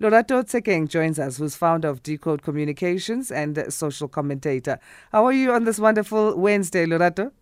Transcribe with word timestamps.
Lorato 0.00 0.42
Tshenkeng 0.42 0.88
joins 0.88 1.18
us, 1.18 1.36
who's 1.36 1.54
founder 1.54 1.86
of 1.86 2.02
Decode 2.02 2.42
Communications 2.42 3.30
and 3.30 3.70
social 3.70 4.08
commentator. 4.08 4.78
How 5.12 5.26
are 5.26 5.32
you 5.32 5.52
on 5.52 5.64
this 5.64 5.78
wonderful 5.78 6.38
Wednesday, 6.38 6.86
Lorato? 6.86 7.32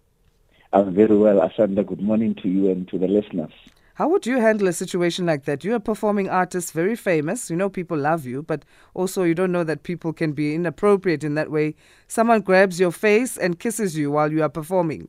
I'm 0.73 0.93
very 0.93 1.17
well, 1.17 1.39
Asanda. 1.41 1.87
Good 1.87 2.01
morning 2.01 2.35
to 2.43 2.49
you 2.49 2.69
and 2.69 2.89
to 2.89 2.99
the 2.99 3.07
listeners. 3.07 3.53
How 3.95 4.09
would 4.09 4.27
you 4.27 4.41
handle 4.41 4.67
a 4.67 4.73
situation 4.73 5.25
like 5.25 5.45
that? 5.45 5.63
You're 5.63 5.77
a 5.77 5.81
performing 5.81 6.29
artist, 6.29 6.73
very 6.73 6.97
famous. 6.97 7.49
You 7.49 7.55
know 7.55 7.69
people 7.69 7.97
love 7.97 8.27
you, 8.27 8.43
but 8.43 8.65
also 8.93 9.23
you 9.23 9.37
don't 9.37 9.53
know 9.53 9.63
that 9.63 9.85
people 9.85 10.13
can 10.13 10.33
be 10.33 10.57
inappropriate 10.57 11.23
in 11.23 11.37
that 11.37 11.53
way. 11.53 11.77
Someone 12.09 12.41
grabs 12.41 12.81
your 12.81 12.91
face 12.91 13.37
and 13.37 13.61
kisses 13.61 13.97
you 13.97 14.11
while 14.11 14.33
you 14.33 14.43
are 14.43 14.49
performing. 14.49 15.09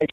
I, 0.00 0.06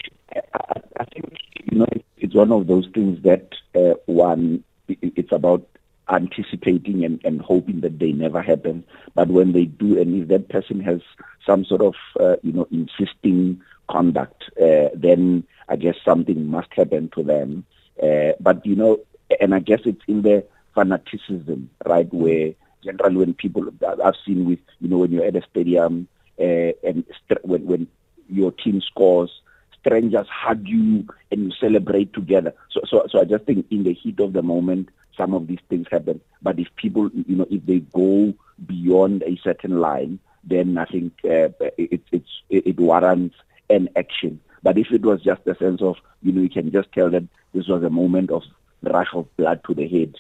I 1.00 1.06
think 1.06 1.38
you 1.72 1.80
know 1.80 1.88
it's 2.18 2.36
one 2.36 2.52
of 2.52 2.68
those 2.68 2.90
things 2.94 3.24
that 3.24 3.48
uh, 3.76 3.96
one 4.08 4.66
it's 4.90 5.32
about 5.32 5.66
anticipating 6.10 7.06
and, 7.06 7.22
and 7.24 7.42
hoping 7.42 7.82
that 7.82 8.00
they 8.00 8.12
never 8.12 8.42
happen. 8.42 8.84
But 9.16 9.30
when 9.30 9.54
they 9.54 9.66
do, 9.66 10.00
and 10.00 10.22
if 10.22 10.28
that 10.30 10.50
person 10.50 10.80
has 10.82 11.02
some 11.46 11.66
sort 11.66 11.82
of, 11.82 11.96
uh, 12.20 12.36
you 12.44 12.52
know, 12.54 12.68
insisting 12.72 13.62
conduct, 13.90 14.44
uh, 14.62 14.90
then 14.94 15.44
I 15.70 15.76
guess 15.76 15.96
something 16.04 16.48
must 16.48 16.74
happen 16.74 17.10
to 17.16 17.24
them. 17.24 17.66
Uh, 18.02 18.34
but, 18.40 18.66
you 18.66 18.76
know, 18.76 19.00
and 19.40 19.54
I 19.54 19.60
guess 19.60 19.82
it's 19.86 20.02
in 20.08 20.22
the 20.24 20.46
fanaticism, 20.74 21.70
right, 21.86 22.12
where 22.14 22.54
generally 22.84 23.18
when 23.18 23.34
people, 23.34 23.68
I've 24.04 24.16
seen 24.26 24.46
with, 24.46 24.60
you 24.80 24.90
know, 24.90 24.98
when 24.98 25.12
you're 25.12 25.26
at 25.26 25.36
a 25.36 25.44
stadium 25.50 26.08
uh, 26.40 26.72
and 26.84 27.06
st- 27.26 27.46
when, 27.46 27.66
when 27.66 27.88
your 28.28 28.52
team 28.52 28.82
scores, 28.82 29.42
strangers 29.80 30.28
hug 30.28 30.68
you 30.68 31.08
and 31.32 31.46
you 31.46 31.52
celebrate 31.60 32.14
together. 32.14 32.54
So, 32.70 32.82
so, 32.88 33.08
so 33.10 33.20
I 33.20 33.26
just 33.26 33.46
think 33.46 33.66
in 33.72 33.84
the 33.84 33.94
heat 33.94 34.20
of 34.20 34.34
the 34.34 34.42
moment, 34.44 34.90
some 35.16 35.34
of 35.34 35.48
these 35.48 35.60
things 35.70 35.88
happen. 35.92 36.22
But 36.42 36.60
if 36.60 36.68
people, 36.76 37.10
you 37.14 37.36
know, 37.36 37.48
if 37.50 37.66
they 37.66 37.80
go 37.80 38.34
beyond 38.66 39.24
a 39.24 39.38
certain 39.44 39.80
line, 39.80 40.20
then 40.44 40.78
I 40.78 40.86
think 40.86 41.14
uh, 41.24 41.50
it, 41.78 42.02
it's, 42.12 42.30
it 42.50 42.80
warrants 42.80 43.36
an 43.70 43.90
action. 43.96 44.40
But 44.64 44.78
if 44.78 44.92
it 44.92 45.02
was 45.02 45.22
just 45.22 45.42
a 45.48 45.56
sense 45.56 45.82
of, 45.82 45.98
you 46.22 46.32
know, 46.32 46.42
you 46.42 46.50
can 46.50 46.72
just 46.72 46.92
tell 46.92 47.10
that 47.10 47.24
this 47.54 47.68
was 47.68 47.84
a 47.84 47.90
moment 47.90 48.32
of 48.32 48.44
rush 48.84 49.14
of 49.14 49.36
blood 49.38 49.62
to 49.68 49.74
the 49.74 49.88
head, 49.88 50.16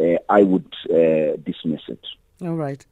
uh, 0.00 0.18
I 0.28 0.42
would 0.42 0.72
uh, 0.90 1.36
dismiss 1.44 1.82
it. 1.88 2.04
All 2.42 2.54
right. 2.54 2.84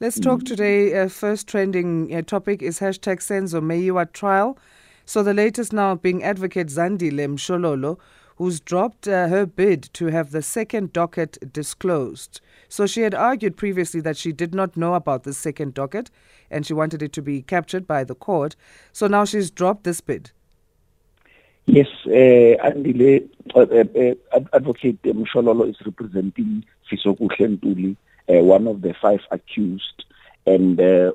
Let's 0.00 0.20
talk 0.20 0.40
mm-hmm. 0.40 0.54
today. 0.54 1.00
Uh, 1.00 1.08
first 1.08 1.48
trending 1.48 2.14
uh, 2.14 2.22
topic 2.22 2.60
is 2.60 2.80
hashtag 2.80 3.18
Senzo 3.18 3.60
Meyiwa 3.60 4.12
trial. 4.12 4.58
So 5.06 5.22
the 5.22 5.34
latest 5.34 5.72
now 5.72 5.94
being 5.94 6.22
advocate 6.22 6.68
Zandile 6.68 7.26
Mshololo, 7.26 7.98
who's 8.42 8.58
dropped 8.58 9.06
uh, 9.06 9.28
her 9.28 9.46
bid 9.46 9.88
to 9.92 10.06
have 10.06 10.32
the 10.32 10.42
second 10.42 10.92
docket 10.92 11.52
disclosed. 11.52 12.40
So 12.68 12.86
she 12.86 13.02
had 13.02 13.14
argued 13.14 13.56
previously 13.56 14.00
that 14.00 14.16
she 14.16 14.32
did 14.32 14.52
not 14.52 14.76
know 14.76 14.94
about 14.94 15.22
the 15.22 15.32
second 15.32 15.74
docket 15.74 16.10
and 16.50 16.66
she 16.66 16.74
wanted 16.74 17.02
it 17.02 17.12
to 17.12 17.22
be 17.22 17.42
captured 17.42 17.86
by 17.86 18.02
the 18.02 18.16
court. 18.16 18.56
So 18.92 19.06
now 19.06 19.24
she's 19.24 19.48
dropped 19.48 19.84
this 19.84 20.00
bid. 20.00 20.32
Yes, 21.66 21.86
uh, 22.06 22.58
Andile, 22.66 23.28
uh, 23.54 23.60
uh, 23.60 24.40
Advocate 24.52 25.00
Mshololo 25.02 25.70
is 25.70 25.76
representing 25.86 26.64
Fisokuhle 26.90 27.58
Ntuli, 27.58 27.96
uh, 28.28 28.42
one 28.42 28.66
of 28.66 28.82
the 28.82 28.92
five 29.00 29.20
accused. 29.30 30.04
And 30.46 30.80
uh, 30.80 31.12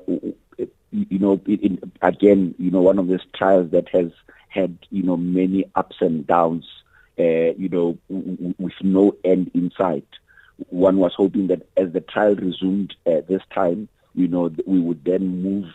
you 0.92 1.18
know, 1.18 1.38
in, 1.44 1.78
again, 2.00 2.54
you 2.58 2.70
know, 2.70 2.80
one 2.80 2.98
of 2.98 3.08
these 3.08 3.26
trials 3.36 3.70
that 3.72 3.90
has 3.90 4.12
had, 4.48 4.78
you 4.88 5.02
know, 5.02 5.18
many 5.18 5.70
ups 5.74 5.96
and 6.00 6.26
downs, 6.26 6.64
uh, 6.64 6.87
you 7.18 7.68
know, 7.68 7.98
w- 8.08 8.54
with 8.58 8.74
no 8.82 9.16
end 9.24 9.50
in 9.54 9.70
sight. 9.76 10.08
One 10.70 10.98
was 10.98 11.14
hoping 11.14 11.46
that 11.48 11.68
as 11.76 11.92
the 11.92 12.00
trial 12.00 12.34
resumed 12.34 12.94
uh, 13.06 13.20
this 13.28 13.42
time, 13.54 13.88
you 14.14 14.28
know, 14.28 14.50
we 14.66 14.80
would 14.80 15.04
then 15.04 15.42
move, 15.42 15.66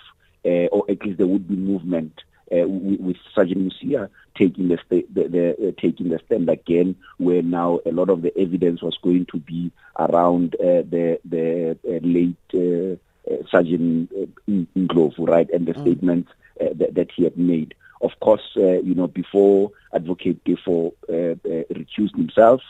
uh, 0.45 0.67
or 0.67 0.83
at 0.89 1.03
least 1.05 1.17
there 1.17 1.27
would 1.27 1.47
be 1.47 1.55
movement 1.55 2.21
uh, 2.51 2.67
with, 2.67 2.99
with 2.99 3.17
Sergeant 3.33 3.71
Mosia 3.71 4.09
taking 4.35 4.67
the, 4.67 4.77
sta- 4.85 5.07
the, 5.13 5.27
the 5.27 5.69
uh, 5.69 5.71
taking 5.79 6.09
the 6.09 6.19
stand 6.25 6.49
again, 6.49 6.95
where 7.17 7.41
now 7.41 7.79
a 7.85 7.91
lot 7.91 8.09
of 8.09 8.21
the 8.21 8.37
evidence 8.37 8.81
was 8.81 8.97
going 9.01 9.25
to 9.27 9.39
be 9.39 9.71
around 9.97 10.55
uh, 10.55 10.83
the 10.89 11.19
the 11.25 11.77
uh, 11.87 11.99
late 12.01 12.35
uh, 12.53 12.97
uh, 13.31 13.37
Sergeant 13.49 14.11
uh, 14.11 14.25
Ndlovu, 14.49 15.27
right, 15.27 15.49
and 15.51 15.65
the 15.65 15.73
mm. 15.73 15.81
statements 15.81 16.31
uh, 16.59 16.69
that, 16.75 16.95
that, 16.95 17.11
he 17.11 17.23
had 17.23 17.37
made. 17.37 17.73
Of 18.03 18.11
course, 18.19 18.47
uh, 18.57 18.81
you 18.81 18.95
know, 18.95 19.07
before 19.07 19.71
Advocate 19.93 20.43
Teffo 20.43 20.91
uh, 21.07 21.13
uh, 21.13 21.63
recused 21.73 22.15
himself 22.17 22.61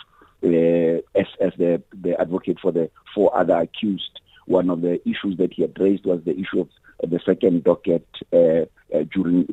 uh, 0.44 1.01
as, 1.19 1.25
as 1.41 1.53
the, 1.57 1.81
the 1.91 2.16
advocate 2.21 2.59
for 2.59 2.71
the 2.71 2.91
four 3.16 3.35
other 3.35 3.55
accused, 3.55 4.19
one 4.45 4.69
of 4.69 4.81
the 4.81 5.01
issues 5.09 5.38
that 5.38 5.51
he 5.51 5.63
had 5.63 5.79
raised 5.79 6.05
was 6.05 6.22
the 6.23 6.38
issue 6.38 6.59
of 6.59 6.69
the 7.09 7.19
second 7.25 7.63
docket 7.63 8.07
uh, 8.31 8.66
during 9.11 9.45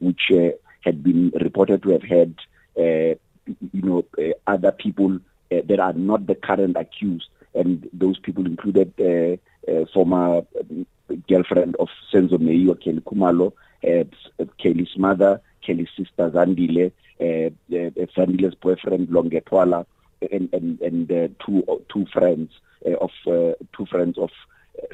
which 0.00 0.32
had 0.80 1.02
been 1.02 1.30
reported 1.38 1.82
to 1.82 1.90
have 1.90 2.02
had, 2.02 2.34
you 2.76 3.82
know, 3.82 4.04
other 4.46 4.72
people 4.72 5.18
that 5.50 5.78
are 5.78 5.92
not 5.92 6.26
the 6.26 6.34
current 6.34 6.76
accused. 6.78 7.28
And 7.54 7.88
those 7.92 8.18
people 8.18 8.46
included 8.46 8.92
uh, 8.98 9.36
uh, 9.70 9.84
former 9.92 10.42
um, 10.60 10.86
girlfriend 11.28 11.76
of 11.76 11.88
Senzo 12.12 12.38
Meyiwa, 12.38 12.82
Kelly 12.82 13.00
Khumalo, 13.00 13.52
uh, 13.86 14.44
Kelly's 14.58 14.96
mother, 14.96 15.40
Kelly's 15.64 15.88
sister 15.96 16.30
Zandile, 16.30 16.92
uh, 17.20 17.24
uh, 17.24 18.06
Zandile's 18.16 18.54
boyfriend 18.54 19.08
Longwe 19.08 19.44
Twala, 19.44 19.86
and 20.32 20.48
and 20.52 20.80
and 20.80 21.12
uh, 21.12 21.28
two 21.44 21.64
two 21.92 22.06
friends 22.12 22.50
uh, 22.86 22.94
of 22.94 23.10
uh, 23.26 23.54
two 23.76 23.86
friends 23.86 24.18
of 24.18 24.30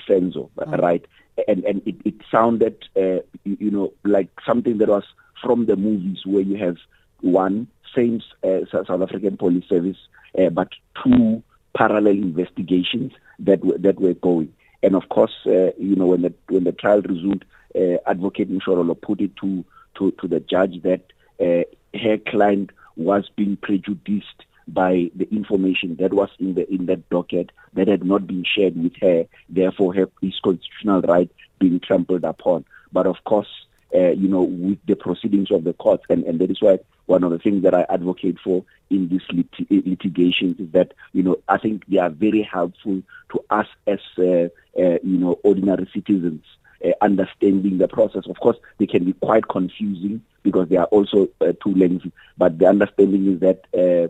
Senzo, 0.08 0.50
mm. 0.56 0.78
right? 0.80 1.04
And 1.48 1.64
and 1.64 1.82
it, 1.86 1.96
it 2.04 2.14
sounded, 2.30 2.84
uh, 2.96 3.20
you, 3.44 3.56
you 3.58 3.70
know, 3.70 3.92
like 4.04 4.28
something 4.46 4.78
that 4.78 4.88
was 4.88 5.04
from 5.42 5.66
the 5.66 5.76
movies 5.76 6.24
where 6.24 6.42
you 6.42 6.56
have 6.56 6.76
one 7.20 7.68
same 7.94 8.22
uh, 8.44 8.60
South 8.70 8.90
African 8.90 9.36
Police 9.36 9.68
Service, 9.68 9.96
uh, 10.38 10.50
but 10.50 10.68
two 11.02 11.42
parallel 11.76 12.14
investigations 12.14 13.12
that 13.38 13.64
were, 13.64 13.78
that 13.78 14.00
were 14.00 14.14
going. 14.14 14.52
And 14.82 14.96
of 14.96 15.08
course, 15.08 15.34
uh, 15.46 15.72
you 15.78 15.96
know, 15.96 16.06
when 16.06 16.22
the 16.22 16.34
when 16.48 16.64
the 16.64 16.72
trial 16.72 17.02
resumed, 17.02 17.44
Advocate 18.06 18.50
Mshololo 18.50 19.00
put 19.00 19.20
it 19.20 19.36
to, 19.36 19.64
to, 19.96 20.10
to 20.12 20.28
the 20.28 20.40
judge 20.40 20.82
that 20.82 21.12
uh, 21.40 21.64
her 21.98 22.18
client 22.18 22.70
was 22.96 23.30
being 23.36 23.56
prejudiced 23.56 24.44
by 24.68 25.10
the 25.16 25.28
information 25.32 25.96
that 25.96 26.12
was 26.12 26.28
in 26.38 26.54
the 26.54 26.72
in 26.72 26.86
that 26.86 27.08
docket 27.10 27.50
that 27.72 27.88
had 27.88 28.04
not 28.04 28.26
been 28.26 28.44
shared 28.44 28.76
with 28.80 28.94
her, 29.00 29.26
therefore 29.48 29.92
her 29.94 30.08
his 30.20 30.38
constitutional 30.40 31.00
right 31.02 31.30
being 31.58 31.80
trampled 31.80 32.24
upon. 32.24 32.64
But 32.92 33.06
of 33.06 33.16
course, 33.24 33.48
uh, 33.94 34.10
you 34.10 34.28
know, 34.28 34.42
with 34.42 34.78
the 34.86 34.96
proceedings 34.96 35.50
of 35.50 35.64
the 35.64 35.72
courts. 35.74 36.04
And, 36.08 36.24
and 36.24 36.38
that 36.40 36.50
is 36.50 36.60
why 36.60 36.78
one 37.06 37.24
of 37.24 37.30
the 37.30 37.38
things 37.38 37.62
that 37.62 37.74
I 37.74 37.84
advocate 37.88 38.38
for 38.42 38.64
in 38.90 39.08
this 39.08 39.22
lit- 39.30 39.86
litigation 39.86 40.56
is 40.58 40.70
that, 40.72 40.94
you 41.12 41.22
know, 41.22 41.36
I 41.48 41.58
think 41.58 41.84
they 41.86 41.98
are 41.98 42.10
very 42.10 42.42
helpful 42.42 43.02
to 43.32 43.44
us 43.50 43.66
as, 43.86 43.98
uh, 44.18 44.22
uh, 44.22 44.98
you 45.02 45.18
know, 45.18 45.38
ordinary 45.42 45.88
citizens. 45.92 46.44
Uh, 46.84 46.90
understanding 47.00 47.78
the 47.78 47.86
process. 47.86 48.26
Of 48.26 48.40
course, 48.40 48.56
they 48.78 48.88
can 48.88 49.04
be 49.04 49.12
quite 49.12 49.46
confusing 49.46 50.20
because 50.42 50.68
they 50.68 50.76
are 50.76 50.86
also 50.86 51.28
uh, 51.40 51.52
too 51.62 51.72
lengthy. 51.76 52.10
But 52.36 52.58
the 52.58 52.66
understanding 52.66 53.32
is 53.32 53.38
that 53.38 53.66
uh, 53.72 54.08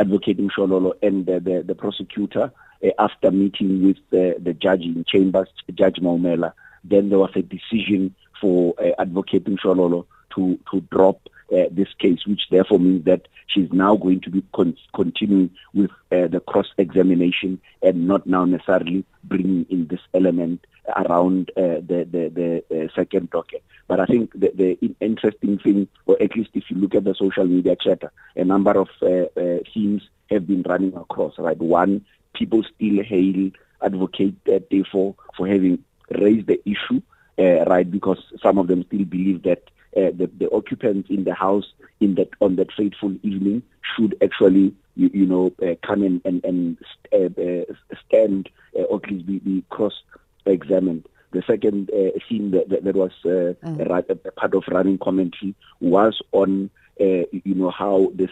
advocating 0.00 0.50
Shololo 0.50 0.92
and 1.02 1.26
the, 1.26 1.40
the, 1.40 1.64
the 1.66 1.74
prosecutor, 1.74 2.52
after 2.98 3.32
meeting 3.32 3.82
with 3.84 3.96
the 4.10 4.56
judge 4.60 4.82
in 4.82 5.04
chambers, 5.08 5.48
Judge 5.74 5.96
Maumela, 5.96 6.52
then 6.84 7.08
there 7.08 7.18
was 7.18 7.32
a 7.34 7.42
decision 7.42 8.14
for 8.40 8.74
advocating 8.98 9.56
Shololo 9.56 10.06
to, 10.36 10.56
to 10.70 10.80
drop 10.92 11.28
uh, 11.52 11.64
this 11.70 11.88
case, 11.98 12.26
which 12.26 12.42
therefore 12.50 12.78
means 12.78 13.04
that 13.04 13.28
she's 13.46 13.72
now 13.72 13.96
going 13.96 14.20
to 14.20 14.30
be 14.30 14.42
con- 14.54 14.76
continuing 14.94 15.50
with 15.72 15.90
uh, 16.12 16.26
the 16.28 16.40
cross 16.40 16.66
examination 16.78 17.60
and 17.82 18.06
not 18.06 18.26
now 18.26 18.44
necessarily 18.44 19.04
bringing 19.24 19.66
in 19.70 19.86
this 19.88 20.00
element 20.14 20.66
around 20.96 21.50
uh, 21.56 21.80
the 21.86 22.06
the, 22.10 22.62
the 22.70 22.84
uh, 22.84 22.88
second 22.94 23.30
docket. 23.30 23.62
But 23.86 24.00
I 24.00 24.06
think 24.06 24.32
the, 24.32 24.50
the 24.54 24.94
interesting 25.00 25.58
thing, 25.58 25.88
or 26.06 26.20
at 26.22 26.34
least 26.36 26.50
if 26.54 26.64
you 26.70 26.76
look 26.76 26.94
at 26.94 27.04
the 27.04 27.14
social 27.14 27.46
media 27.46 27.76
chatter, 27.76 28.12
a 28.36 28.44
number 28.44 28.72
of 28.72 28.88
uh, 29.02 29.40
uh, 29.40 29.58
themes 29.72 30.02
have 30.30 30.46
been 30.46 30.62
running 30.62 30.94
across. 30.96 31.38
Right, 31.38 31.58
one, 31.58 32.04
people 32.34 32.62
still 32.74 33.02
hail 33.02 33.50
advocate 33.82 34.36
uh, 34.48 34.60
Teffo 34.70 35.14
for 35.36 35.46
having 35.46 35.84
raised 36.10 36.46
the 36.46 36.60
issue 36.68 37.02
uh, 37.38 37.64
right? 37.64 37.90
Because 37.90 38.22
some 38.42 38.58
of 38.58 38.68
them 38.68 38.84
still 38.84 39.04
believe 39.04 39.42
that 39.42 39.62
uh, 39.96 40.10
the, 40.16 40.30
the 40.38 40.50
occupants 40.52 41.08
in 41.10 41.24
the 41.24 41.34
house 41.34 41.72
in 42.00 42.14
that 42.16 42.30
on 42.40 42.56
that 42.56 42.72
fateful 42.72 43.14
evening 43.22 43.62
should 43.96 44.16
actually, 44.22 44.74
you, 44.96 45.10
you 45.12 45.26
know, 45.26 45.52
uh, 45.62 45.74
come 45.86 46.02
in 46.02 46.20
and, 46.24 46.44
and 46.44 46.78
uh, 47.12 47.40
uh, 47.40 47.94
stand 48.06 48.48
uh, 48.78 48.82
or 48.82 49.00
at 49.02 49.10
least 49.10 49.26
be, 49.26 49.38
be 49.38 49.64
cross-examined. 49.70 51.06
The 51.32 51.42
second 51.46 51.90
uh, 51.90 52.18
scene 52.28 52.52
that, 52.52 52.68
that, 52.68 52.84
that 52.84 52.94
was 52.94 53.10
uh, 53.24 53.54
mm. 53.64 54.34
part 54.36 54.54
of 54.54 54.62
running 54.68 54.98
commentary 54.98 55.54
was 55.80 56.22
on 56.32 56.70
uh, 57.00 57.26
you 57.32 57.54
know, 57.54 57.70
how 57.70 58.12
the 58.14 58.28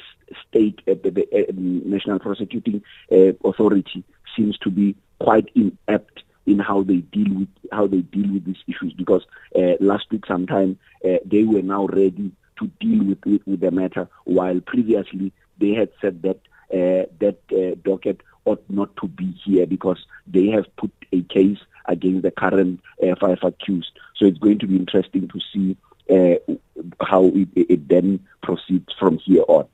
state, 0.49 0.81
uh, 0.87 0.95
the, 1.03 1.11
the 1.11 1.27
uh, 1.33 1.53
National 1.55 2.19
Prosecuting 2.19 2.83
uh, 3.11 3.33
Authority 3.45 4.05
seems 4.37 4.57
to 4.59 4.71
be 4.71 4.95
quite 5.19 5.51
inept 5.55 6.23
in 6.47 6.59
how 6.59 6.83
they 6.83 6.97
deal 6.97 7.33
with 7.35 7.49
how 7.71 7.87
they 7.87 8.01
deal 8.01 8.33
with 8.33 8.45
these 8.45 8.63
issues 8.67 8.93
because 8.95 9.25
uh, 9.57 9.75
last 9.81 10.07
week 10.11 10.27
sometime 10.27 10.79
uh, 11.05 11.19
they 11.25 11.45
were 11.45 11.63
now 11.63 11.87
ready 11.87 12.33
to 12.59 12.67
deal 12.81 13.05
with, 13.05 13.19
with, 13.25 13.43
with 13.47 13.61
the 13.61 13.71
matter 13.71 14.09
while 14.25 14.61
previously 14.61 15.33
they 15.59 15.73
had 15.73 15.91
said 16.01 16.23
that 16.23 16.41
uh, 16.73 17.07
that 17.21 17.39
uh, 17.53 17.77
docket 17.85 18.21
ought 18.45 18.65
not 18.69 18.95
to 18.97 19.07
be 19.07 19.31
here 19.45 19.67
because 19.67 20.05
they 20.27 20.47
have 20.49 20.65
put 20.77 20.91
a 21.13 21.23
case 21.23 21.59
against 21.87 22.23
the 22.23 22.31
current 22.31 22.81
uh, 23.03 23.15
five 23.21 23.39
accused. 23.43 23.91
So 24.17 24.27
it's 24.27 24.39
going 24.39 24.59
to 24.61 24.67
be 24.67 24.77
interesting 24.77 25.29
to 25.29 25.41
see 25.53 25.77
uh, 26.11 26.55
how 27.01 27.27
it, 27.27 27.49
it 27.55 27.89
then 27.89 28.27
proceeds 28.43 28.93
from 28.99 29.19
here 29.19 29.45
on 29.49 29.69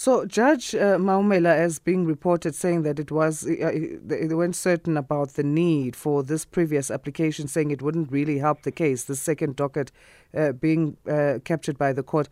so, 0.00 0.24
Judge 0.24 0.74
uh, 0.74 0.96
Maumela 0.96 1.54
has 1.54 1.78
being 1.78 2.06
reported 2.06 2.54
saying 2.54 2.84
that 2.84 2.98
it 2.98 3.10
was 3.10 3.46
uh, 3.46 3.70
they 4.02 4.34
weren't 4.34 4.56
certain 4.56 4.96
about 4.96 5.34
the 5.34 5.42
need 5.42 5.94
for 5.94 6.22
this 6.22 6.46
previous 6.46 6.90
application, 6.90 7.46
saying 7.46 7.70
it 7.70 7.82
wouldn't 7.82 8.10
really 8.10 8.38
help 8.38 8.62
the 8.62 8.72
case. 8.72 9.04
The 9.04 9.14
second 9.14 9.56
docket 9.56 9.92
uh, 10.34 10.52
being 10.52 10.96
uh, 11.06 11.40
captured 11.44 11.76
by 11.76 11.92
the 11.92 12.02
court. 12.02 12.30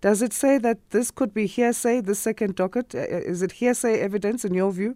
Does 0.00 0.22
it 0.22 0.32
say 0.32 0.58
that 0.58 0.78
this 0.90 1.10
could 1.10 1.34
be 1.34 1.46
hearsay? 1.46 2.02
The 2.02 2.14
second 2.14 2.54
docket 2.54 2.94
uh, 2.94 2.98
is 2.98 3.42
it 3.42 3.50
hearsay 3.50 3.98
evidence 3.98 4.44
in 4.44 4.54
your 4.54 4.70
view? 4.70 4.94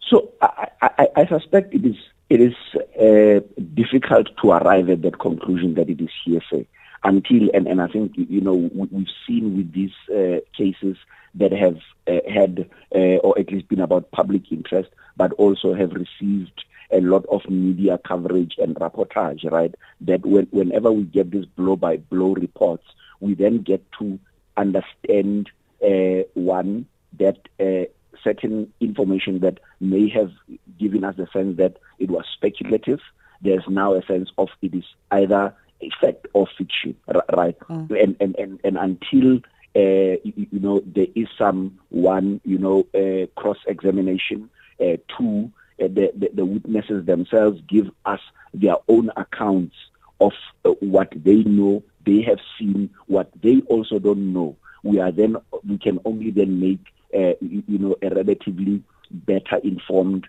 So, 0.00 0.32
I, 0.42 0.66
I, 0.82 1.06
I 1.14 1.26
suspect 1.28 1.74
it 1.74 1.86
is 1.86 1.96
it 2.28 2.40
is 2.40 2.56
uh, 3.00 3.46
difficult 3.72 4.30
to 4.42 4.50
arrive 4.50 4.88
at 4.88 5.02
that 5.02 5.20
conclusion 5.20 5.74
that 5.74 5.88
it 5.88 6.00
is 6.00 6.10
hearsay 6.24 6.66
until 7.04 7.50
and, 7.54 7.66
and 7.66 7.80
I 7.80 7.88
think 7.88 8.12
you 8.16 8.40
know 8.40 8.70
we've 8.74 9.06
seen 9.26 9.56
with 9.56 9.72
these 9.72 9.92
uh, 10.10 10.40
cases 10.56 10.96
that 11.34 11.52
have 11.52 11.78
uh, 12.06 12.20
had 12.32 12.68
uh, 12.94 13.18
or 13.18 13.38
at 13.38 13.50
least 13.52 13.68
been 13.68 13.80
about 13.80 14.10
public 14.10 14.50
interest, 14.50 14.90
but 15.16 15.32
also 15.34 15.74
have 15.74 15.92
received 15.92 16.64
a 16.90 17.00
lot 17.00 17.24
of 17.26 17.48
media 17.48 17.98
coverage 17.98 18.54
and 18.58 18.74
reportage. 18.76 19.50
Right, 19.50 19.74
that 20.02 20.24
when, 20.24 20.46
whenever 20.50 20.90
we 20.90 21.04
get 21.04 21.30
these 21.30 21.46
blow 21.46 21.76
by 21.76 21.98
blow 21.98 22.34
reports, 22.34 22.84
we 23.20 23.34
then 23.34 23.62
get 23.62 23.84
to 23.98 24.18
understand 24.56 25.50
uh, 25.84 26.22
one 26.34 26.86
that 27.18 27.38
uh, 27.60 27.84
certain 28.22 28.72
information 28.80 29.40
that 29.40 29.58
may 29.80 30.08
have 30.08 30.32
given 30.78 31.04
us 31.04 31.16
the 31.16 31.28
sense 31.32 31.56
that 31.56 31.76
it 31.98 32.10
was 32.10 32.24
speculative. 32.34 33.00
There's 33.40 33.64
now 33.68 33.94
a 33.94 34.04
sense 34.04 34.30
of 34.36 34.48
it 34.62 34.74
is 34.74 34.84
either 35.10 35.54
effect 35.80 36.26
of 36.34 36.48
fiction, 36.56 36.96
right? 37.32 37.58
Mm. 37.68 38.02
And, 38.02 38.16
and, 38.20 38.36
and, 38.36 38.60
and 38.64 38.78
until, 38.78 39.36
uh, 39.76 40.18
you, 40.24 40.46
you, 40.50 40.60
know, 40.60 40.82
there 40.84 41.06
is 41.14 41.28
some, 41.36 41.78
one, 41.90 42.40
you 42.44 42.58
know, 42.58 42.86
uh, 42.94 43.26
cross-examination, 43.40 44.50
uh, 44.80 44.96
two, 45.16 45.50
uh, 45.80 45.88
the, 45.88 46.10
the, 46.16 46.30
the, 46.34 46.44
witnesses 46.44 47.06
themselves 47.06 47.60
give 47.68 47.90
us 48.04 48.20
their 48.52 48.76
own 48.88 49.10
accounts 49.16 49.76
of 50.20 50.32
uh, 50.64 50.70
what 50.80 51.12
they 51.14 51.42
know, 51.44 51.82
they 52.04 52.22
have 52.22 52.40
seen, 52.58 52.90
what 53.06 53.30
they 53.40 53.60
also 53.68 53.98
don't 53.98 54.32
know. 54.32 54.56
We 54.82 55.00
are 55.00 55.12
then, 55.12 55.36
we 55.68 55.78
can 55.78 56.00
only 56.04 56.30
then 56.30 56.60
make, 56.60 56.84
uh, 57.14 57.34
you, 57.40 57.62
you, 57.68 57.78
know, 57.78 57.96
a 58.02 58.08
relatively 58.14 58.82
better 59.10 59.56
informed 59.56 60.26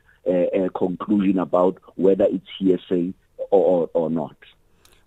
conclusion 0.75 1.39
about 1.39 1.77
whether 1.95 2.25
it's 2.25 2.45
hearsay 2.59 3.13
or, 3.49 3.89
or 3.93 4.09
not. 4.11 4.35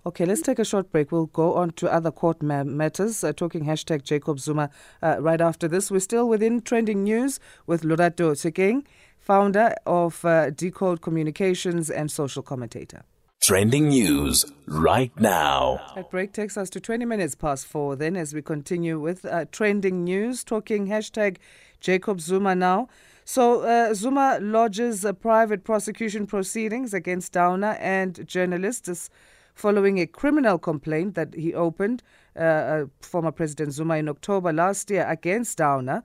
Okay, 0.04 0.24
let's 0.26 0.42
take 0.42 0.58
a 0.58 0.64
short 0.64 0.90
break. 0.90 1.12
We'll 1.12 1.26
go 1.26 1.54
on 1.54 1.70
to 1.72 1.92
other 1.92 2.10
court 2.10 2.42
ma- 2.42 2.64
matters, 2.64 3.22
uh, 3.22 3.32
talking 3.32 3.64
hashtag 3.66 4.02
Jacob 4.02 4.40
Zuma 4.40 4.68
uh, 5.00 5.18
right 5.20 5.40
after 5.40 5.68
this. 5.68 5.92
We're 5.92 6.00
still 6.00 6.28
within 6.28 6.60
trending 6.60 7.04
news 7.04 7.38
with 7.68 7.82
Lorato 7.82 8.32
Tshenkeng, 8.32 8.84
founder 9.16 9.76
of 9.86 10.24
uh, 10.24 10.50
Decode 10.50 11.02
Communications 11.02 11.88
and 11.88 12.10
social 12.10 12.42
commentator. 12.42 13.04
Trending 13.44 13.90
news 13.90 14.44
right 14.66 15.12
now. 15.20 15.80
That 15.94 16.10
break 16.10 16.32
takes 16.32 16.56
us 16.56 16.68
to 16.70 16.80
20 16.80 17.04
minutes 17.04 17.36
past 17.36 17.66
four. 17.66 17.94
Then, 17.94 18.16
as 18.16 18.34
we 18.34 18.42
continue 18.42 18.98
with 18.98 19.24
uh, 19.24 19.44
trending 19.52 20.02
news, 20.02 20.42
talking 20.42 20.88
hashtag 20.88 21.36
Jacob 21.80 22.20
Zuma 22.20 22.56
now. 22.56 22.88
So, 23.24 23.60
uh, 23.60 23.94
Zuma 23.94 24.38
lodges 24.40 25.04
a 25.04 25.14
private 25.14 25.62
prosecution 25.62 26.26
proceedings 26.26 26.92
against 26.92 27.32
Downer 27.32 27.76
and 27.80 28.26
journalists 28.26 29.10
following 29.54 29.98
a 30.00 30.06
criminal 30.06 30.58
complaint 30.58 31.14
that 31.14 31.34
he 31.34 31.54
opened, 31.54 32.02
uh, 32.36 32.40
uh, 32.40 32.86
former 33.00 33.32
President 33.32 33.72
Zuma, 33.72 33.96
in 33.96 34.08
October 34.08 34.52
last 34.52 34.90
year 34.90 35.06
against 35.08 35.58
Downer 35.58 36.02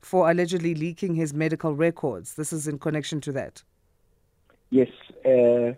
for 0.00 0.30
allegedly 0.30 0.74
leaking 0.74 1.14
his 1.14 1.34
medical 1.34 1.74
records. 1.74 2.34
This 2.34 2.52
is 2.52 2.66
in 2.66 2.78
connection 2.78 3.20
to 3.22 3.32
that. 3.32 3.62
Yes. 4.70 4.88
Uh, 5.24 5.74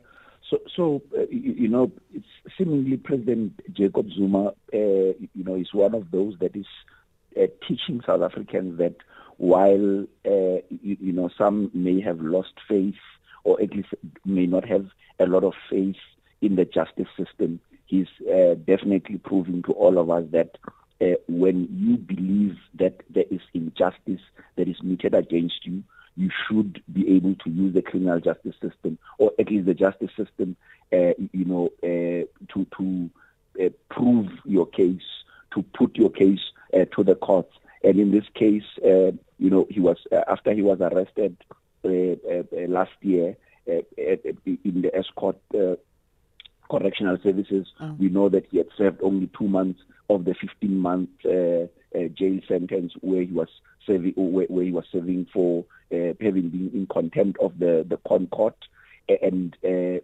so, 0.48 0.58
so 0.74 1.02
uh, 1.16 1.22
you, 1.30 1.52
you, 1.52 1.68
know, 1.68 1.90
it's 2.12 2.26
seemingly 2.58 2.96
President 2.96 3.60
Jacob 3.72 4.10
Zuma, 4.10 4.48
uh, 4.48 4.52
you 4.72 5.44
know, 5.44 5.56
is 5.56 5.72
one 5.72 5.94
of 5.94 6.10
those 6.10 6.34
that 6.40 6.54
is 6.54 6.66
uh, 7.40 7.46
teaching 7.66 8.02
South 8.06 8.22
Africans 8.22 8.78
that 8.78 8.96
while, 9.38 10.06
you, 10.20 10.96
you 11.00 11.12
know, 11.12 11.30
some 11.36 11.70
may 11.74 12.00
have 12.00 12.20
lost 12.20 12.52
faith 12.68 12.94
or 13.44 13.60
at 13.60 13.74
least 13.74 13.88
may 14.24 14.46
not 14.46 14.68
have 14.68 14.86
a 15.18 15.26
lot 15.26 15.42
of 15.42 15.54
faith 15.68 15.96
in 16.42 16.56
the 16.56 16.66
justice 16.66 17.08
system. 17.16 17.60
He's 17.86 18.08
uh, 18.30 18.54
definitely 18.66 19.18
proving 19.18 19.62
to 19.62 19.72
all 19.72 19.98
of 19.98 20.10
us 20.10 20.24
that 20.32 20.58
uh, 21.00 21.16
when 21.28 21.68
you 21.72 21.96
believe 21.96 22.58
that 22.74 23.00
there 23.10 23.24
is 23.30 23.40
injustice 23.54 24.20
that 24.56 24.68
is 24.68 24.82
meted 24.82 25.14
against 25.14 25.64
you, 25.64 25.82
you 26.16 26.30
should 26.46 26.82
be 26.92 27.16
able 27.16 27.34
to 27.36 27.50
use 27.50 27.72
the 27.74 27.82
criminal 27.82 28.20
justice 28.20 28.54
system, 28.60 28.98
or 29.18 29.32
at 29.38 29.48
least 29.50 29.66
the 29.66 29.74
justice 29.74 30.10
system, 30.16 30.56
uh, 30.92 31.14
you 31.32 31.44
know, 31.44 31.70
uh, 31.82 32.26
to 32.52 32.66
to 32.76 33.10
uh, 33.60 33.70
prove 33.88 34.28
your 34.44 34.66
case, 34.66 35.02
to 35.54 35.62
put 35.74 35.96
your 35.96 36.10
case 36.10 36.40
uh, 36.74 36.84
to 36.94 37.02
the 37.02 37.14
courts. 37.14 37.54
And 37.82 37.98
in 37.98 38.12
this 38.12 38.24
case, 38.34 38.62
you 38.82 39.50
know, 39.50 39.66
he 39.68 39.80
was 39.80 39.96
after 40.28 40.52
he 40.52 40.62
was 40.62 40.80
arrested 40.80 41.36
last 41.82 42.92
year 43.00 43.36
in 43.66 44.82
the 44.82 44.90
Estcourt 44.94 45.78
correctional 46.72 47.18
services. 47.22 47.66
Oh. 47.80 47.94
We 47.98 48.08
know 48.08 48.28
that 48.30 48.46
he 48.50 48.58
had 48.58 48.68
served 48.76 49.00
only 49.02 49.28
two 49.38 49.46
months 49.46 49.80
of 50.08 50.24
the 50.24 50.34
15 50.34 50.76
month 50.76 51.10
uh, 51.24 51.66
uh, 51.98 52.08
jail 52.14 52.40
sentence 52.48 52.92
where 53.00 53.22
he 53.22 53.32
was 53.32 53.48
serving 53.86 54.14
where, 54.16 54.46
where 54.46 54.64
he 54.64 54.72
was 54.72 54.84
serving 54.90 55.26
for 55.32 55.64
uh, 55.92 56.14
having 56.20 56.48
been 56.48 56.70
in 56.74 56.86
contempt 56.90 57.38
of 57.40 57.58
the 57.58 57.84
the 57.88 57.98
ConCourt 58.08 58.54
and 59.22 59.56
uh, 59.64 60.00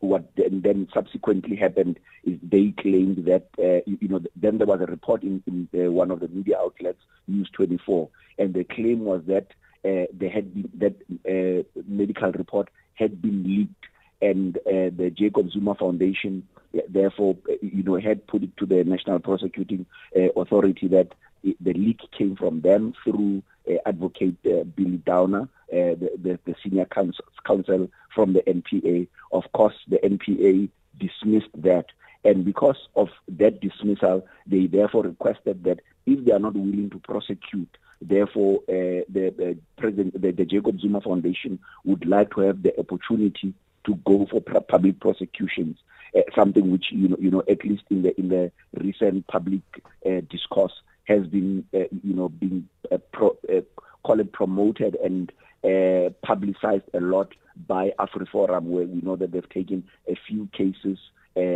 what 0.00 0.30
then, 0.36 0.62
then, 0.62 0.88
subsequently 0.94 1.56
happened 1.56 1.98
is 2.24 2.38
they 2.42 2.72
claimed 2.78 3.24
that 3.26 3.48
uh, 3.58 3.82
you, 3.86 3.98
you, 4.00 4.08
know 4.08 4.20
then 4.36 4.58
there 4.58 4.66
was 4.66 4.80
a 4.80 4.86
report 4.86 5.22
in, 5.22 5.42
in 5.46 5.68
uh, 5.74 5.90
one 5.90 6.10
of 6.10 6.20
the 6.20 6.28
media 6.28 6.56
outlets 6.58 7.00
News 7.26 7.50
24 7.52 8.08
and 8.38 8.54
the 8.54 8.64
claim 8.64 9.00
was 9.04 9.22
that 9.26 9.48
uh, 9.84 10.06
there 10.12 10.30
had 10.30 10.54
been 10.54 10.70
that 10.78 10.96
uh, 11.28 11.80
medical 11.86 12.32
report 12.32 12.68
had 12.94 13.20
been 13.20 13.42
leaked 13.44 13.86
and 14.30 14.56
uh, 14.58 14.90
the 14.96 15.12
Jacob 15.14 15.50
Zuma 15.50 15.74
Foundation, 15.74 16.46
therefore, 16.88 17.36
you 17.60 17.82
know, 17.82 17.96
had 17.96 18.26
put 18.26 18.42
it 18.42 18.56
to 18.56 18.66
the 18.66 18.84
National 18.84 19.18
Prosecuting 19.18 19.86
uh, 20.16 20.28
Authority 20.40 20.88
that 20.88 21.14
the 21.42 21.72
leak 21.74 22.00
came 22.16 22.36
from 22.36 22.60
them 22.60 22.94
through 23.04 23.42
uh, 23.70 23.74
Advocate 23.86 24.36
uh, 24.46 24.64
Billy 24.64 24.98
Downer, 24.98 25.42
uh, 25.42 25.46
the, 25.70 26.10
the, 26.22 26.38
the, 26.44 26.54
senior 26.62 26.86
counsel, 26.86 27.24
counsel 27.46 27.88
from 28.14 28.32
the 28.32 28.42
NPA. 28.42 29.08
Of 29.32 29.44
course, 29.52 29.74
the 29.88 29.98
NPA 29.98 30.68
dismissed 30.98 31.50
that. 31.58 31.86
And 32.24 32.44
because 32.44 32.88
of 32.96 33.08
that 33.28 33.60
dismissal, 33.60 34.26
they 34.46 34.66
therefore 34.66 35.04
requested 35.04 35.62
that 35.64 35.80
if 36.06 36.24
they 36.24 36.32
are 36.32 36.40
not 36.40 36.54
willing 36.54 36.90
to 36.90 36.98
prosecute, 36.98 37.76
therefore 38.00 38.60
uh, 38.68 39.06
the, 39.08 39.32
the, 39.36 39.56
president, 39.78 40.20
the, 40.20 40.32
the 40.32 40.44
Jacob 40.44 40.80
Zuma 40.80 41.00
Foundation 41.00 41.58
would 41.84 42.04
like 42.06 42.34
to 42.34 42.40
have 42.40 42.62
the 42.62 42.78
opportunity 42.80 43.54
to 43.86 43.94
go 44.04 44.26
for 44.30 44.40
public 44.40 45.00
prosecutions, 45.00 45.78
uh, 46.16 46.20
something 46.34 46.70
which 46.70 46.86
you 46.90 47.08
know, 47.08 47.16
you 47.18 47.30
know, 47.30 47.42
at 47.48 47.64
least 47.64 47.84
in 47.90 48.02
the 48.02 48.18
in 48.18 48.28
the 48.28 48.52
recent 48.78 49.26
public 49.26 49.62
uh, 50.04 50.20
discourse 50.30 50.72
has 51.04 51.26
been, 51.26 51.64
uh, 51.72 51.78
you 52.02 52.14
know, 52.14 52.28
being 52.28 52.68
uh, 52.90 52.98
pro, 53.12 53.36
uh, 53.48 54.24
promoted 54.32 54.96
and 54.96 55.32
uh, 55.64 56.10
publicized 56.24 56.84
a 56.94 57.00
lot 57.00 57.32
by 57.66 57.92
AfriForum, 57.98 58.64
where 58.64 58.86
we 58.86 59.00
know 59.00 59.16
that 59.16 59.32
they've 59.32 59.48
taken 59.48 59.84
a 60.08 60.16
few 60.28 60.48
cases 60.52 60.98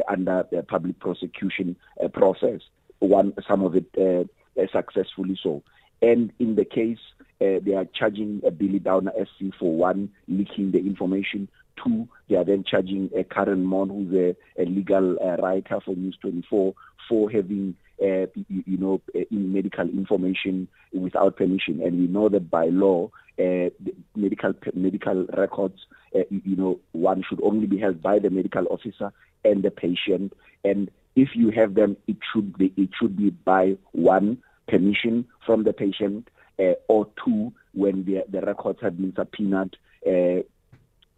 under 0.09 0.45
the 0.51 0.63
public 0.63 0.99
prosecution 0.99 1.75
process. 2.13 2.61
One, 2.99 3.33
some 3.49 3.63
of 3.63 3.75
it 3.75 4.31
successfully 4.71 5.39
so. 5.43 5.63
And 6.03 6.33
in 6.39 6.55
the 6.55 6.67
case 6.67 6.99
uh, 7.41 7.59
they 7.63 7.75
are 7.75 7.87
charging 7.95 8.43
a 8.47 8.51
Billy 8.51 8.79
Downer 8.79 9.13
SC 9.19 9.55
for 9.59 9.73
one 9.73 10.11
leaking 10.29 10.73
the 10.73 10.79
information. 10.79 11.49
Two, 11.83 12.09
they 12.29 12.37
are 12.37 12.45
then 12.45 12.65
charging 12.65 13.11
a 13.17 13.25
Karyn 13.25 13.65
Maughan, 13.65 13.89
who's 13.89 14.15
a, 14.15 14.63
a 14.63 14.65
legal 14.65 15.17
uh, 15.23 15.37
writer 15.37 15.81
for 15.85 15.95
News 15.95 16.17
24, 16.21 16.75
for 17.09 17.31
having 17.31 17.75
uh, 18.03 18.27
you, 18.49 18.65
you 18.67 18.77
know 18.77 19.01
uh, 19.15 19.21
in 19.31 19.53
medical 19.53 19.89
information 19.89 20.69
without 20.93 21.37
permission. 21.37 21.81
And 21.83 21.99
we 21.99 22.07
know 22.07 22.29
that 22.29 22.51
by 22.51 22.67
law, 22.67 23.11
uh, 23.39 23.71
medical 24.15 24.55
medical 24.75 25.27
records, 25.37 25.87
uh, 26.15 26.21
you 26.31 26.57
know, 26.57 26.81
one 26.93 27.23
should 27.29 27.43
only 27.43 27.67
be 27.67 27.79
held 27.79 28.03
by 28.03 28.19
the 28.19 28.31
medical 28.31 28.67
officer 28.67 29.13
and 29.45 29.63
the 29.63 29.71
patient. 29.71 30.33
And 30.65 30.91
if 31.17 31.31
you 31.35 31.51
have 31.51 31.75
them, 31.75 31.97
it 32.07 32.17
should 32.33 32.57
be 32.57 32.73
it 32.77 32.91
should 32.99 33.17
be 33.17 33.31
by 33.31 33.77
one 33.93 34.39
permission 34.69 35.27
from 35.45 35.65
the 35.65 35.73
patient 35.73 36.29
uh, 36.59 36.75
or 36.89 37.09
two 37.25 37.53
when 37.73 38.05
the, 38.05 38.25
the 38.29 38.41
records 38.45 38.81
have 38.83 38.97
been 38.97 39.13
subpoenaed, 39.17 39.77
uh, 40.07 40.43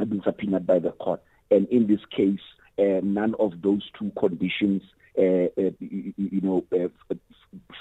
have 0.02 0.10
been 0.10 0.22
subpoenaed 0.22 0.66
by 0.66 0.78
the 0.78 0.90
court. 0.92 1.22
And 1.50 1.68
in 1.68 1.86
this 1.86 2.00
case, 2.10 2.40
uh, 2.78 3.00
none 3.02 3.34
of 3.38 3.62
those 3.62 3.88
two 3.98 4.10
conditions, 4.18 4.82
uh, 5.18 5.46
uh, 5.56 5.70
you, 5.78 6.12
you, 6.16 6.40
know, 6.40 6.64
uh, 6.72 7.14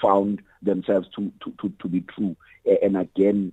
found 0.00 0.42
themselves 0.62 1.08
to, 1.16 1.32
to, 1.42 1.52
to, 1.60 1.72
to 1.80 1.88
be 1.88 2.02
true. 2.02 2.36
and 2.82 2.96
again, 2.96 3.52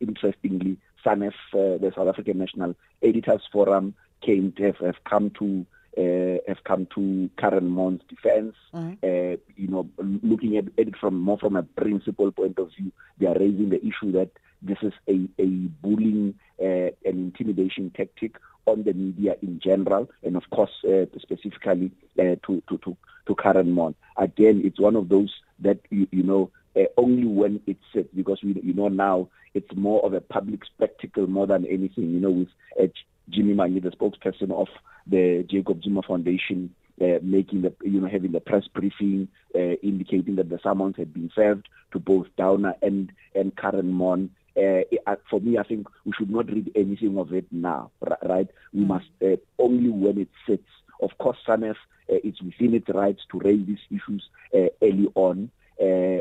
interestingly, 0.00 0.78
SANEF, 1.04 1.34
the 1.52 1.92
South 1.94 2.08
African 2.08 2.38
National 2.38 2.74
Editors 3.02 3.42
Forum, 3.52 3.94
came 4.20 4.52
to 4.52 4.64
have, 4.64 4.78
have 4.78 5.04
come 5.04 5.30
to 5.38 5.64
uh, 5.96 6.38
have 6.46 6.62
come 6.64 6.86
to 6.94 7.28
Karyn 7.38 7.70
Maughan's 7.70 8.02
defense. 8.08 8.54
Mm-hmm. 8.72 8.92
Uh, 9.02 9.36
you 9.56 9.68
know, 9.68 9.88
looking 9.98 10.56
at, 10.56 10.66
at, 10.78 10.88
it 10.88 10.96
from 10.96 11.18
more 11.20 11.38
from 11.38 11.56
a 11.56 11.62
principle 11.62 12.30
point 12.30 12.58
of 12.58 12.70
view, 12.76 12.92
they 13.18 13.26
are 13.26 13.38
raising 13.38 13.70
the 13.70 13.84
issue 13.84 14.12
that 14.12 14.30
this 14.62 14.78
is 14.82 14.92
a, 15.08 15.28
a 15.40 15.46
bullying 15.82 16.34
uh, 16.60 16.90
and 17.04 17.32
intimidation 17.32 17.90
tactic 17.96 18.36
on 18.66 18.82
the 18.84 18.92
media 18.92 19.34
in 19.42 19.60
general, 19.60 20.10
and 20.22 20.36
of 20.36 20.48
course, 20.50 20.70
uh, 20.84 21.06
specifically 21.20 21.90
uh, 22.18 22.36
to, 22.46 22.62
to, 22.68 22.78
to, 22.78 22.96
to 23.26 23.34
Karyn 23.34 23.72
Maughan. 23.72 23.94
Again, 24.16 24.62
it's 24.64 24.80
one 24.80 24.96
of 24.96 25.08
those 25.08 25.32
that, 25.60 25.78
you, 25.90 26.06
you 26.10 26.22
know, 26.22 26.50
uh, 26.76 26.84
only 26.96 27.26
when 27.26 27.60
it's 27.66 27.82
set, 27.92 28.14
because 28.14 28.40
we, 28.42 28.60
you 28.62 28.74
know 28.74 28.88
now 28.88 29.28
it's 29.54 29.74
more 29.74 30.04
of 30.04 30.12
a 30.12 30.20
public 30.20 30.64
spectacle 30.64 31.26
more 31.26 31.46
than 31.46 31.66
anything, 31.66 32.10
you 32.10 32.20
know, 32.20 32.30
with 32.30 32.48
uh, 32.80 32.86
Jimmy 33.30 33.54
Manyi, 33.54 33.82
the 33.82 33.90
spokesperson 33.90 34.52
of 34.52 34.68
the 35.06 35.44
Jacob 35.48 35.82
Zuma 35.82 36.02
Foundation, 36.02 36.74
uh, 37.00 37.18
making 37.22 37.62
the 37.62 37.72
you 37.82 38.00
know 38.00 38.08
having 38.08 38.32
the 38.32 38.40
press 38.40 38.66
briefing 38.68 39.28
uh, 39.54 39.76
indicating 39.82 40.36
that 40.36 40.48
the 40.48 40.58
summons 40.62 40.96
had 40.96 41.12
been 41.14 41.30
served 41.34 41.68
to 41.92 41.98
both 41.98 42.26
Downer 42.36 42.74
and 42.82 43.12
and 43.34 43.54
Karyn 43.56 43.92
Maughan. 43.92 44.30
Uh, 44.58 45.14
for 45.30 45.40
me, 45.40 45.58
I 45.58 45.62
think 45.62 45.86
we 46.04 46.12
should 46.16 46.30
not 46.30 46.46
read 46.48 46.72
anything 46.74 47.18
of 47.18 47.32
it 47.32 47.46
now, 47.52 47.90
right? 48.22 48.48
We 48.72 48.80
mm. 48.80 48.88
must 48.88 49.10
uh, 49.22 49.36
only 49.58 49.90
when 49.90 50.18
it 50.18 50.28
sits. 50.46 50.68
Of 51.00 51.16
course, 51.18 51.38
SANEF 51.46 51.76
uh, 52.10 52.16
it's 52.24 52.42
within 52.42 52.74
its 52.74 52.88
rights 52.88 53.22
to 53.30 53.38
raise 53.38 53.66
these 53.66 53.78
issues 53.90 54.28
uh, 54.54 54.68
early 54.82 55.08
on. 55.14 55.50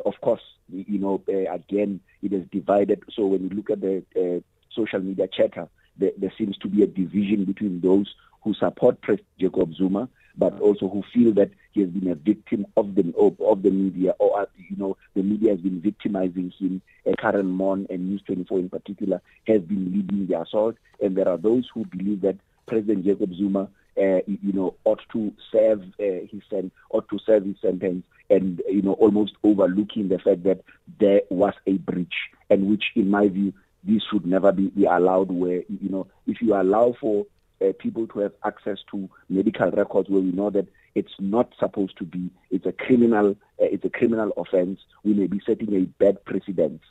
of 0.06 0.22
course, 0.22 0.44
you 0.70 1.00
know, 1.00 1.24
again, 1.51 2.00
it 2.22 2.34
is 2.34 2.46
divided. 2.51 3.03
So 3.13 3.25
when 3.25 3.44
you 3.44 3.50
look 3.50 3.70
at 3.70 3.82
the 3.82 4.44
social 4.72 5.00
media 5.00 5.27
chatter, 5.27 5.67
there, 5.98 6.12
there 6.17 6.34
seems 6.38 6.58
to 6.60 6.67
be 6.67 6.84
a 6.84 6.88
division 6.88 7.46
between 7.46 7.82
those 7.82 8.13
who 8.44 8.53
support 8.53 9.01
President 9.01 9.27
Jacob 9.39 9.74
Zuma, 9.74 10.10
but 10.38 10.60
also 10.60 10.88
who 10.88 11.03
feel 11.13 11.34
that 11.34 11.50
he 11.72 11.82
has 11.82 11.89
been 11.89 12.10
a 12.10 12.15
victim 12.15 12.65
of 12.75 12.96
the 12.96 13.13
of, 13.17 13.63
the 13.63 13.72
media, 13.72 14.13
or 14.20 14.41
uh, 14.41 14.46
you 14.58 14.75
know, 14.77 14.98
the 15.15 15.24
media 15.24 15.51
has 15.51 15.60
been 15.60 15.82
victimizing 15.82 16.51
him. 16.60 16.82
Karyn 17.06 17.56
Maughan 17.56 17.89
and 17.89 18.10
News 18.10 18.22
24 18.25 18.60
in 18.60 18.70
particular 18.70 19.22
has 19.48 19.62
been 19.62 19.91
leading 19.94 20.27
the 20.27 20.39
assault, 20.41 20.75
and 21.01 21.15
there 21.15 21.27
are 21.27 21.38
those 21.38 21.67
who 21.74 21.86
believe 21.86 22.22
that 22.22 22.38
President 22.67 23.06
Jacob 23.06 23.34
Zuma, 23.34 23.70
uh, 23.98 24.20
you 24.27 24.53
know, 24.53 24.75
ought 24.86 25.01
to 25.13 25.34
serve 25.51 25.82
uh, 26.00 26.27
his 26.29 26.41
sen- 26.50 26.72
ought 26.91 27.08
to 27.10 27.20
serve 27.25 27.46
his 27.46 27.56
sentence, 27.62 28.03
and 28.29 28.62
you 28.70 28.82
know, 28.82 28.94
almost 28.94 29.34
overlooking 29.44 30.10
the 30.10 30.20
fact 30.20 30.44
that 30.44 30.63
there 31.00 31.22
was 31.29 31.53
a 31.65 31.74
breach, 31.74 32.13
and 32.50 32.70
which, 32.70 32.86
in 32.96 33.10
my 33.10 33.27
view, 33.27 33.53
this 33.84 34.03
should 34.12 34.25
never 34.25 34.51
be, 34.51 34.67
be 34.67 34.86
allowed. 34.86 35.32
Where 35.32 35.63
you 35.67 35.89
know, 35.89 36.08
if 36.27 36.41
you 36.41 36.53
allow 36.53 36.96
for 37.00 37.25
uh, 37.62 37.72
people 37.80 38.08
to 38.08 38.20
have 38.20 38.34
access 38.46 38.80
to 38.92 39.10
medical 39.30 39.72
records 39.72 40.10
where 40.10 40.22
we 40.22 40.32
know 40.32 40.50
that 40.50 40.68
it's 40.96 41.14
not 41.20 41.54
supposed 41.60 41.98
to 41.98 42.04
be. 42.04 42.30
It's 42.50 42.66
a 42.66 42.72
criminal. 42.72 43.32
Uh, 43.62 43.66
it's 43.66 43.86
a 43.86 43.90
criminal 43.90 44.32
offense. 44.38 44.80
We 45.04 45.14
may 45.14 45.28
be 45.28 45.42
setting 45.46 45.74
a 45.74 45.82
bad 45.82 46.24
precedent. 46.26 46.82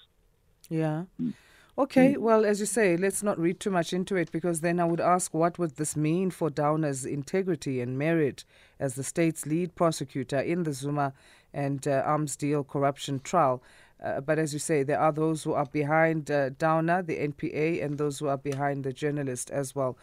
Yeah. 0.68 1.04
Mm. 1.20 1.35
Okay, 1.78 2.14
mm. 2.14 2.18
well, 2.18 2.46
as 2.46 2.58
you 2.58 2.66
say, 2.66 2.96
let's 2.96 3.23
not 3.23 3.38
read 3.38 3.61
too 3.61 3.70
much 3.70 3.92
into 3.92 4.16
it 4.16 4.32
because 4.32 4.61
then 4.61 4.80
I 4.80 4.85
would 4.85 5.00
ask 5.00 5.35
what 5.35 5.58
would 5.58 5.76
this 5.76 5.94
mean 5.94 6.30
for 6.30 6.49
Downer's 6.49 7.04
integrity 7.04 7.80
and 7.80 7.99
merit 7.99 8.44
as 8.80 8.94
the 8.94 9.04
state's 9.04 9.44
lead 9.44 9.75
prosecutor 9.75 10.40
in 10.40 10.62
the 10.62 10.73
Zuma 10.73 11.12
and 11.52 11.87
uh, 11.87 12.02
arms 12.04 12.35
deal 12.37 12.64
corruption 12.64 13.20
trial. 13.20 13.62
Uh, 14.02 14.20
but 14.20 14.38
as 14.38 14.52
you 14.52 14.58
say, 14.58 14.82
there 14.82 15.00
are 15.00 15.12
those 15.12 15.42
who 15.42 15.52
are 15.54 15.66
behind 15.66 16.30
uh, 16.30 16.50
Downer, 16.50 17.02
the 17.02 17.16
NPA, 17.16 17.82
and 17.82 17.96
those 17.96 18.18
who 18.18 18.28
are 18.28 18.37
behind 18.37 18.85
the 18.85 18.92
journalist 18.92 19.50
as 19.50 19.75
well, 19.75 19.96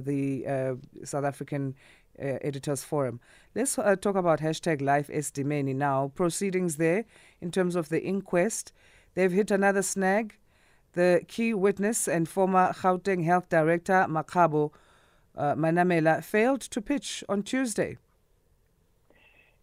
the 0.00 0.46
uh, 0.46 1.04
South 1.04 1.24
African 1.24 1.74
uh, 2.18 2.38
Editors 2.42 2.84
Forum. 2.84 3.20
Let's 3.54 3.78
uh, 3.78 3.96
talk 3.96 4.16
about 4.16 4.40
hashtag 4.40 4.82
Life 4.82 5.08
Esidimeni 5.08 5.74
now. 5.74 6.12
Proceedings 6.14 6.76
there 6.76 7.04
in 7.40 7.50
terms 7.50 7.76
of 7.76 7.88
the 7.88 8.02
inquest. 8.02 8.72
They've 9.14 9.32
hit 9.32 9.50
another 9.50 9.82
snag. 9.82 10.36
The 10.92 11.22
key 11.28 11.54
witness 11.54 12.08
and 12.08 12.28
former 12.28 12.72
Gauteng 12.72 13.24
Health 13.24 13.48
Director, 13.48 14.06
Makgabo 14.08 14.72
Manamela, 15.36 16.22
failed 16.22 16.60
to 16.62 16.80
pitch 16.80 17.22
on 17.28 17.42
Tuesday 17.42 17.96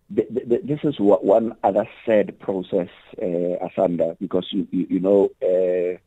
this 0.09 0.79
is 0.83 0.95
one 0.99 1.55
other 1.63 1.87
sad 2.05 2.39
process, 2.39 2.89
uh, 3.21 3.67
Asanda, 3.67 4.17
because 4.19 4.47
you, 4.51 4.67
you, 4.71 4.87
you 4.89 4.99
know, 4.99 5.29
uh, 5.43 5.97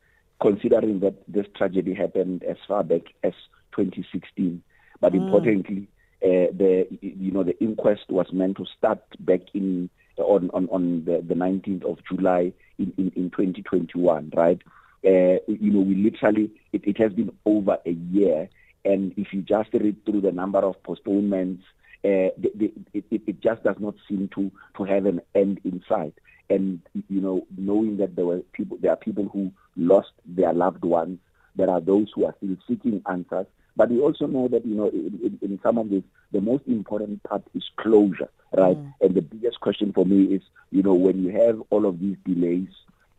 considering 0.41 0.99
that 1.01 1.15
this 1.27 1.45
tragedy 1.55 1.93
happened 1.93 2.43
as 2.43 2.57
far 2.67 2.83
back 2.83 3.01
as 3.23 3.33
2016, 3.75 4.61
but 4.99 5.13
mm. 5.13 5.25
importantly, 5.25 5.87
uh, 6.23 6.51
the 6.55 6.87
you 7.01 7.31
know 7.31 7.43
the 7.43 7.59
inquest 7.63 8.09
was 8.09 8.31
meant 8.31 8.57
to 8.57 8.65
start 8.77 9.01
back 9.19 9.41
in 9.53 9.89
on 10.17 10.49
on, 10.53 10.67
on 10.69 11.05
the, 11.05 11.23
the 11.27 11.35
19th 11.35 11.83
of 11.83 11.99
July 12.07 12.53
in, 12.77 12.93
in, 12.97 13.11
in 13.15 13.29
2021, 13.31 14.31
right? 14.35 14.61
Uh, 15.03 15.41
you 15.47 15.71
know, 15.71 15.81
we 15.81 15.95
literally 15.95 16.51
it, 16.73 16.85
it 16.85 16.97
has 16.97 17.11
been 17.13 17.31
over 17.45 17.77
a 17.85 17.91
year, 17.91 18.49
and 18.85 19.13
if 19.17 19.33
you 19.33 19.41
just 19.41 19.73
read 19.73 20.05
through 20.05 20.21
the 20.21 20.31
number 20.31 20.59
of 20.59 20.81
postponements 20.83 21.63
uh, 22.03 22.33
the, 22.37 22.51
the, 22.55 22.73
it, 22.93 23.21
it 23.27 23.41
just 23.41 23.63
does 23.63 23.75
not 23.79 23.93
seem 24.09 24.27
to 24.33 24.51
to 24.75 24.83
have 24.83 25.05
an 25.05 25.21
end 25.35 25.59
in 25.63 25.83
sight. 25.87 26.13
And 26.49 26.81
you 27.09 27.21
know, 27.21 27.45
knowing 27.55 27.97
that 27.97 28.15
there 28.15 28.25
were 28.25 28.39
people, 28.53 28.77
there 28.81 28.91
are 28.91 28.97
people 28.97 29.29
who 29.31 29.51
lost 29.75 30.11
their 30.25 30.51
loved 30.53 30.83
ones. 30.83 31.19
There 31.55 31.69
are 31.69 31.79
those 31.79 32.07
who 32.15 32.25
are 32.25 32.33
still 32.37 32.57
seeking 32.67 33.03
answers. 33.09 33.45
But 33.75 33.89
we 33.89 33.99
also 33.99 34.27
know 34.27 34.47
that 34.49 34.65
you 34.65 34.75
know, 34.75 34.89
in, 34.89 35.19
in, 35.23 35.39
in 35.41 35.59
some 35.63 35.77
of 35.77 35.89
this, 35.89 36.03
the 36.31 36.41
most 36.41 36.63
important 36.67 37.23
part 37.23 37.43
is 37.53 37.63
closure, 37.77 38.29
right? 38.53 38.77
Mm. 38.77 38.93
And 39.01 39.15
the 39.15 39.21
biggest 39.21 39.59
question 39.61 39.93
for 39.93 40.05
me 40.05 40.35
is, 40.35 40.41
you 40.71 40.83
know, 40.83 40.93
when 40.93 41.23
you 41.23 41.31
have 41.31 41.61
all 41.69 41.85
of 41.85 41.99
these 41.99 42.17
delays, 42.25 42.67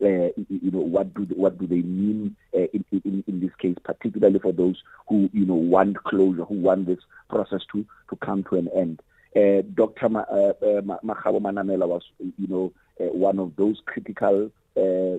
uh, 0.01 0.29
you 0.49 0.71
know, 0.71 0.79
what 0.79 1.13
do 1.13 1.25
they, 1.25 1.35
what 1.35 1.57
do 1.57 1.65
they 1.65 1.81
mean 1.81 2.35
uh, 2.53 2.67
in, 2.73 2.85
in, 2.91 3.23
in 3.27 3.39
this 3.39 3.55
case, 3.57 3.77
particularly 3.83 4.39
for 4.39 4.51
those 4.51 4.81
who 5.07 5.29
you 5.33 5.45
know 5.45 5.55
want 5.55 6.03
closure, 6.03 6.45
who 6.45 6.55
want 6.55 6.85
this 6.85 6.99
process 7.29 7.61
to 7.71 7.85
to 8.09 8.15
come 8.17 8.43
to 8.43 8.55
an 8.55 8.67
end. 8.75 9.01
Uh, 9.35 9.63
Dr. 9.73 10.09
Ma, 10.09 10.19
uh, 10.21 10.53
uh, 10.61 10.81
Manamela 11.03 11.87
was, 11.87 12.03
you 12.19 12.47
know, 12.47 12.71
uh, 12.99 13.05
one 13.05 13.39
of 13.39 13.55
those 13.55 13.81
critical 13.85 14.51
uh, 14.77 15.17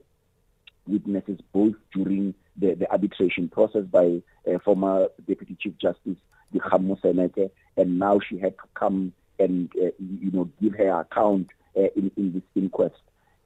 witnesses, 0.87 1.39
both 1.53 1.75
during 1.93 2.35
the, 2.57 2.75
the 2.75 2.91
arbitration 2.91 3.49
process 3.49 3.85
by 3.85 4.23
uh, 4.49 4.59
former 4.65 5.09
Deputy 5.27 5.57
Chief 5.61 5.77
Justice 5.79 6.17
Dikgang 6.55 6.87
Moseneke, 6.87 7.51
and 7.77 7.99
now 7.99 8.21
she 8.21 8.39
had 8.39 8.57
to 8.59 8.65
come 8.75 9.13
and, 9.39 9.71
uh, 9.77 9.91
you 9.99 10.31
know, 10.31 10.49
give 10.61 10.75
her 10.75 11.01
account 11.01 11.49
uh, 11.77 11.89
in, 11.97 12.11
in 12.17 12.33
this 12.33 12.43
inquest. 12.55 12.95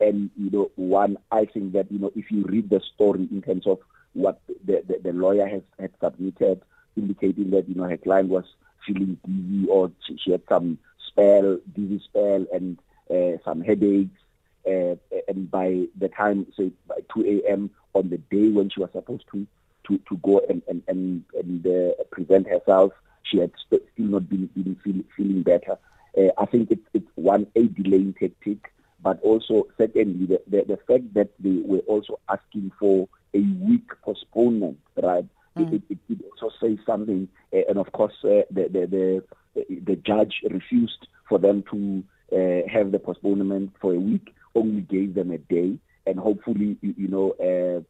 And 0.00 0.30
you 0.36 0.50
know, 0.50 0.70
one, 0.76 1.16
I 1.32 1.44
think 1.46 1.72
that 1.72 1.90
you 1.90 1.98
know, 1.98 2.12
if 2.14 2.30
you 2.30 2.44
read 2.44 2.70
the 2.70 2.80
story 2.94 3.28
in 3.30 3.42
terms 3.42 3.66
of 3.66 3.78
what 4.12 4.40
the, 4.64 4.82
the, 4.86 5.00
the 5.02 5.12
lawyer 5.12 5.46
has 5.46 5.62
had 5.78 5.90
submitted, 6.00 6.62
indicating 6.96 7.50
that 7.50 7.68
you 7.68 7.74
know 7.74 7.84
her 7.84 7.96
client 7.96 8.28
was 8.28 8.44
feeling 8.86 9.18
dizzy 9.26 9.68
or 9.68 9.90
she, 10.06 10.16
she 10.22 10.30
had 10.32 10.42
some 10.48 10.78
spell, 11.06 11.58
dizzy 11.74 12.00
spell, 12.04 12.46
and 12.52 12.78
uh, 13.10 13.38
some 13.44 13.60
headaches. 13.60 14.20
Uh, 14.66 14.96
and 15.28 15.50
by 15.50 15.84
the 15.98 16.08
time, 16.08 16.46
say 16.56 16.70
by 16.86 16.96
2 17.14 17.42
a.m. 17.46 17.70
on 17.94 18.10
the 18.10 18.18
day 18.18 18.48
when 18.50 18.70
she 18.70 18.80
was 18.80 18.90
supposed 18.92 19.24
to 19.32 19.46
to, 19.86 19.98
to 20.08 20.16
go 20.18 20.40
and 20.48 20.62
and 20.68 20.82
and, 20.88 21.24
and 21.34 21.66
uh, 21.66 22.02
present 22.10 22.46
herself, 22.46 22.92
she 23.22 23.38
had 23.38 23.52
still 23.66 23.80
not 23.98 24.28
been, 24.28 24.46
been 24.54 24.76
feel, 24.84 25.02
feeling 25.16 25.42
better. 25.42 25.78
Uh, 26.16 26.30
I 26.36 26.46
think 26.46 26.70
it's 26.70 26.86
it's 26.92 27.10
one 27.14 27.46
a 27.56 27.62
delaying 27.62 28.14
tactic 28.14 28.72
but 29.02 29.20
also 29.22 29.66
secondly 29.76 30.26
the, 30.26 30.40
the, 30.48 30.64
the 30.64 30.76
fact 30.88 31.14
that 31.14 31.30
they 31.38 31.60
were 31.64 31.82
also 31.86 32.18
asking 32.28 32.72
for 32.78 33.08
a 33.34 33.40
week 33.60 33.88
postponement, 34.02 34.78
right? 35.00 35.24
Mm. 35.56 35.74
It, 35.74 35.82
it, 35.88 35.98
it, 36.08 36.18
also 36.42 36.54
says 36.60 36.78
something, 36.86 37.28
uh, 37.52 37.60
and 37.68 37.78
of 37.78 37.92
course 37.92 38.14
uh, 38.24 38.42
the, 38.50 38.68
the 38.70 39.22
the 39.54 39.80
the 39.84 39.96
judge 39.96 40.34
refused 40.48 41.06
for 41.28 41.38
them 41.38 41.64
to 41.70 42.04
uh, 42.32 42.68
have 42.68 42.92
the 42.92 42.98
postponement 42.98 43.72
for 43.80 43.92
a 43.92 43.98
week, 43.98 44.34
only 44.58 44.82
gave 44.82 45.14
them 45.14 45.30
a 45.30 45.38
day, 45.38 45.78
and 46.06 46.18
hopefully 46.18 46.76
you, 46.82 47.08
know. 47.08 47.32
Uh, 47.32 47.82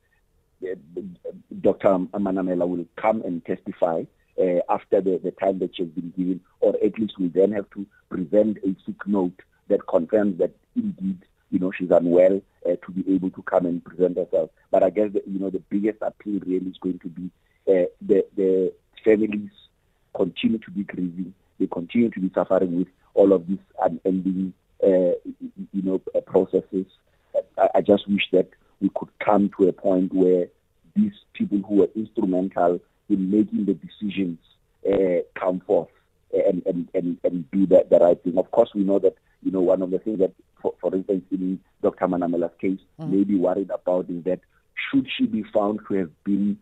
Dr. 1.61 1.89
Manamela 2.15 2.67
will 2.69 2.85
come 2.97 3.23
and 3.23 3.45
testify 3.45 4.03
uh, 4.41 4.61
after 4.69 5.01
the, 5.01 5.21
the 5.23 5.31
time 5.31 5.59
that 5.61 5.77
she 5.77 5.85
has 5.85 5.93
been 5.93 6.13
given, 6.17 6.41
or 6.61 6.75
at 6.85 6.99
least 6.99 7.19
we 7.19 7.29
then 7.29 7.53
have 7.53 7.69
to 7.71 7.87
present 8.09 8.59
a 8.59 8.75
sick 8.85 9.07
note 9.07 9.41
that 9.69 9.87
confirms 9.87 10.39
that 10.39 10.53
indeed, 10.77 11.19
you 11.51 11.59
know, 11.59 11.71
she's 11.71 11.91
unwell 11.91 12.41
uh, 12.67 12.77
to 12.85 12.93
be 12.93 13.15
able 13.15 13.31
to 13.31 13.43
come 13.43 13.67
and 13.67 13.85
present 13.85 14.17
herself. 14.17 14.51
But 14.71 14.83
I 14.83 14.91
guess, 14.91 15.13
that, 15.13 15.27
you 15.27 15.39
know, 15.39 15.51
the 15.51 15.63
biggest 15.71 15.99
appeal 16.03 16.41
really 16.47 16.71
is 16.71 16.79
going 16.79 16.99
to 17.01 17.09
be 17.09 17.31
uh, 17.69 17.87
the, 18.01 18.25
the 18.37 18.73
families 19.05 19.51
continue 20.15 20.59
to 20.59 20.71
be 20.71 20.85
grieving. 20.85 21.35
They 21.59 21.67
continue 21.67 22.11
to 22.11 22.21
be 22.21 22.31
suffering 22.35 22.79
with 22.79 22.89
all 23.15 23.33
of 23.33 23.47
these 23.47 23.59
unending, 23.81 24.53
uh, 24.53 24.68
you 24.83 25.83
know, 25.83 25.99
processes. 26.27 26.87
I, 27.57 27.69
I 27.77 27.81
just 27.81 28.09
wish 28.09 28.29
that 28.33 28.49
we 28.81 28.91
could 28.95 29.11
come 29.19 29.51
to 29.59 29.69
a 29.69 29.73
point 29.73 30.15
where 30.15 30.47
these 30.95 31.13
people 31.35 31.59
who 31.59 31.77
were 31.77 31.89
instrumental 31.95 32.81
in 33.09 33.31
making 33.31 33.67
the 33.67 33.75
decisions 33.75 34.39
uh, 34.87 35.23
come 35.39 35.61
forth 35.61 35.89
and, 36.33 36.63
and, 36.67 36.89
and, 36.95 37.19
and 37.25 37.51
do 37.51 37.67
the, 37.67 37.87
the 37.91 37.99
right 37.99 38.23
thing. 38.23 38.39
Of 38.39 38.51
course, 38.51 38.71
we 38.75 38.85
know 38.85 38.99
that, 38.99 39.15
you 39.43 39.51
know, 39.51 39.61
one 39.61 39.83
of 39.83 39.91
the 39.91 39.99
things 39.99 40.19
that, 40.19 40.33
for, 40.61 40.75
for 40.81 40.95
instance, 40.95 41.25
in 41.31 41.61
Dr. 41.83 42.07
Manamela's 42.07 42.53
case, 42.61 42.79
mm. 43.01 43.11
may 43.11 43.25
be 43.25 43.37
worried 43.37 43.71
about 43.71 44.11
is 44.11 44.25
that 44.25 44.41
should 44.91 45.07
she 45.17 45.27
be 45.27 45.45
found 45.53 45.81
to 45.89 45.95
have 45.95 46.25
been 46.25 46.59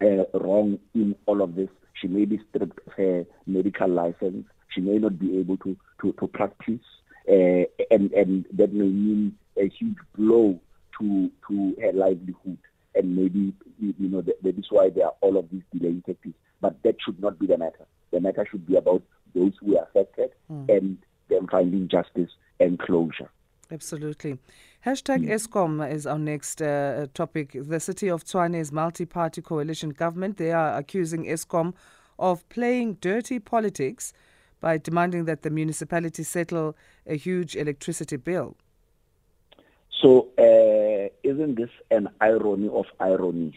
uh, 0.00 0.24
wrong 0.34 0.78
in 0.94 1.14
all 1.26 1.42
of 1.42 1.54
this, 1.54 1.68
she 1.94 2.08
may 2.08 2.24
be 2.24 2.40
stripped 2.48 2.78
of 2.86 2.92
her 2.94 3.24
medical 3.46 3.88
license. 3.88 4.46
She 4.68 4.80
may 4.80 4.98
not 4.98 5.18
be 5.18 5.38
able 5.38 5.56
to, 5.58 5.76
to, 6.02 6.12
to 6.12 6.26
practice. 6.28 6.80
Uh, 7.28 7.64
and, 7.90 8.10
and 8.12 8.46
that 8.52 8.72
may 8.72 8.86
mean 8.86 9.36
a 9.56 9.68
huge 9.68 9.98
blow 10.16 10.58
to, 10.98 11.30
to 11.46 11.76
her 11.80 11.92
livelihood 11.92 12.58
and 12.94 13.16
maybe 13.16 13.52
you 13.78 14.08
know 14.08 14.20
that, 14.20 14.42
that 14.42 14.58
is 14.58 14.66
why 14.70 14.90
there 14.90 15.06
are 15.06 15.14
all 15.20 15.36
of 15.36 15.48
these 15.50 15.62
delaying 15.72 16.02
tactics. 16.02 16.36
But 16.60 16.82
that 16.82 16.96
should 17.04 17.20
not 17.20 17.38
be 17.38 17.46
the 17.46 17.56
matter. 17.56 17.86
The 18.10 18.20
matter 18.20 18.46
should 18.50 18.66
be 18.66 18.76
about 18.76 19.02
those 19.34 19.52
who 19.60 19.78
are 19.78 19.84
affected 19.84 20.30
mm. 20.50 20.68
and 20.68 20.98
them 21.28 21.46
finding 21.48 21.88
justice 21.88 22.30
and 22.58 22.78
closure. 22.78 23.30
Absolutely. 23.70 24.38
Hashtag 24.84 25.24
mm. 25.24 25.30
Eskom 25.30 25.88
is 25.88 26.06
our 26.06 26.18
next 26.18 26.60
uh, 26.60 27.06
topic. 27.14 27.54
The 27.54 27.78
city 27.78 28.08
of 28.08 28.24
Tshwane's 28.24 28.72
multi-party 28.72 29.42
coalition 29.42 29.90
government, 29.90 30.38
they 30.38 30.52
are 30.52 30.76
accusing 30.76 31.26
Eskom 31.26 31.74
of 32.18 32.48
playing 32.48 32.94
dirty 32.94 33.38
politics 33.38 34.12
by 34.60 34.78
demanding 34.78 35.24
that 35.26 35.42
the 35.42 35.50
municipality 35.50 36.22
settle 36.22 36.76
a 37.06 37.16
huge 37.16 37.56
electricity 37.56 38.16
bill. 38.16 38.56
So, 40.00 40.28
uh, 40.38 41.08
isn't 41.22 41.56
this 41.56 41.70
an 41.90 42.08
irony 42.20 42.68
of 42.68 42.86
ironies, 43.00 43.54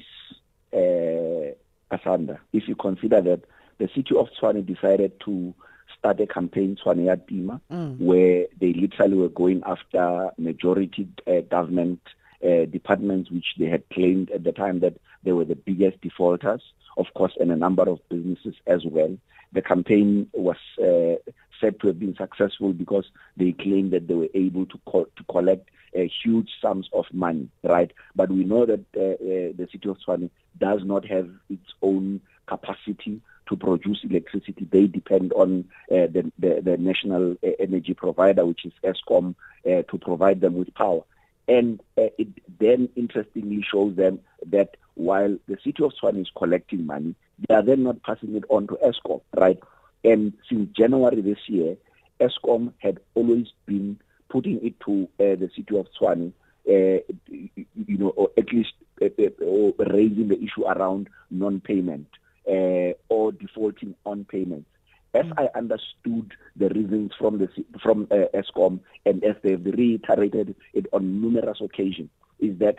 uh, 0.74 1.54
Asanda? 1.96 2.40
If 2.52 2.68
you 2.68 2.76
consider 2.76 3.22
that 3.22 3.42
the 3.78 3.88
city 3.96 4.16
of 4.16 4.28
Tshwane 4.40 4.66
decided 4.66 5.20
to 5.26 5.54
start 5.98 6.20
a 6.20 6.28
campaign, 6.28 6.78
Tshwane 6.84 7.06
Yatima, 7.06 7.62
mm. 7.72 8.00
where 8.00 8.48
they 8.60 8.74
literally 8.74 9.18
were 9.18 9.30
going 9.30 9.62
after 9.66 10.32
majority 10.38 11.08
uh, 11.28 11.42
government 11.42 12.00
uh, 12.44 12.66
departments, 12.66 13.30
which 13.30 13.46
they 13.60 13.68
had 13.68 13.88
claimed 13.90 14.32
at 14.32 14.44
the 14.44 14.52
time 14.52 14.80
that 14.80 14.96
they 15.24 15.32
were 15.32 15.46
the 15.46 15.56
biggest 15.56 16.02
defaulters, 16.02 16.62
of 16.98 17.06
course, 17.14 17.34
and 17.40 17.52
a 17.52 17.56
number 17.56 17.84
of 17.84 18.00
businesses 18.10 18.56
as 18.66 18.84
well. 18.86 19.16
The 19.54 19.62
campaign 19.62 20.28
was 20.34 20.58
uh, 20.80 21.16
said 21.60 21.80
to 21.82 21.88
have 21.88 22.00
been 22.00 22.16
successful 22.16 22.74
because 22.74 23.06
they 23.38 23.52
claimed 23.52 23.92
that 23.92 24.08
they 24.08 24.14
were 24.16 24.30
able 24.34 24.66
to 24.66 24.80
co- 24.88 25.08
to 25.16 25.24
collect 25.30 25.70
uh, 25.96 26.04
huge 26.24 26.50
sums 26.62 26.90
of 26.94 27.06
money, 27.12 27.50
right? 27.64 27.92
But 28.16 28.32
we 28.32 28.44
know 28.44 28.66
that 28.66 28.80
uh, 28.96 29.00
uh, 29.02 29.54
the 29.58 29.68
city 29.72 29.90
of 29.90 29.98
Tshwane 30.00 30.30
does 30.58 30.82
not 30.84 31.06
have 31.06 31.30
its 31.50 31.74
own 31.82 32.22
capacity 32.48 33.22
to 33.50 33.56
produce 33.58 34.00
electricity. 34.04 34.68
They 34.72 34.88
depend 34.88 35.34
on 35.34 35.66
uh, 35.92 36.08
the, 36.08 36.32
the, 36.40 36.62
the, 36.64 36.78
national 36.78 37.34
uh, 37.44 37.50
energy 37.60 37.94
provider, 37.94 38.46
which 38.46 38.66
is 38.66 38.72
Eskom, 38.84 39.36
to 39.66 39.98
provide 40.00 40.42
them 40.42 40.56
with 40.56 40.74
power. 40.74 41.02
And 41.48 41.82
it 41.96 42.30
then 42.60 42.90
interestingly 42.96 43.64
shows 43.70 43.96
them 43.96 44.20
that 44.46 44.78
while 44.96 45.38
the 45.48 45.58
city 45.64 45.84
of 45.84 45.94
Tshwane 45.94 46.22
is 46.22 46.32
collecting 46.36 46.86
money, 46.86 47.16
they 47.48 47.56
are 47.56 47.64
then 47.64 47.84
not 47.84 48.04
passing 48.04 48.36
it 48.36 48.44
on 48.50 48.68
to 48.68 48.78
Eskom, 48.84 49.22
right? 49.36 49.60
And 50.04 50.34
since 50.50 50.70
January 50.76 51.22
this 51.22 51.40
year, 51.48 51.78
Eskom 52.20 52.74
had 52.80 53.00
always 53.16 53.48
been 53.66 54.00
putting 54.30 54.64
it 54.66 54.80
to 54.82 55.10
uh, 55.20 55.36
the 55.36 55.50
city 55.56 55.78
of 55.78 55.88
Tshwane, 56.00 56.34
uh, 56.68 57.02
you 57.28 57.98
know, 57.98 58.10
or 58.10 58.30
at 58.38 58.52
least 58.54 58.74
uh, 59.02 59.06
uh, 59.20 59.44
or 59.44 59.74
raising 59.80 60.28
the 60.28 60.42
issue 60.42 60.66
around 60.66 61.10
non-payment 61.30 62.08
uh, 62.48 62.94
or 63.10 63.32
defaulting 63.32 63.96
on 64.06 64.26
payments. 64.26 64.70
As. 65.14 65.26
I 65.38 65.50
understood 65.56 66.34
the 66.56 66.70
reasons 66.70 67.12
from 67.18 67.38
the 67.38 67.50
from 67.82 68.08
uh, 68.12 68.28
Eskom, 68.34 68.80
and 69.06 69.24
as 69.24 69.36
they've 69.44 69.64
reiterated 69.64 70.56
it 70.74 70.88
on 70.94 71.22
numerous 71.22 71.60
occasions, 71.62 72.10
is 72.40 72.58
that 72.60 72.78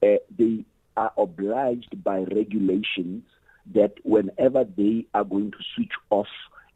they 0.00 0.64
are 0.96 1.12
obliged 1.16 2.02
by 2.04 2.18
regulations 2.20 3.24
that 3.74 3.94
whenever 4.02 4.64
they 4.64 5.06
are 5.14 5.24
going 5.24 5.50
to 5.50 5.58
switch 5.74 5.92
off 6.10 6.28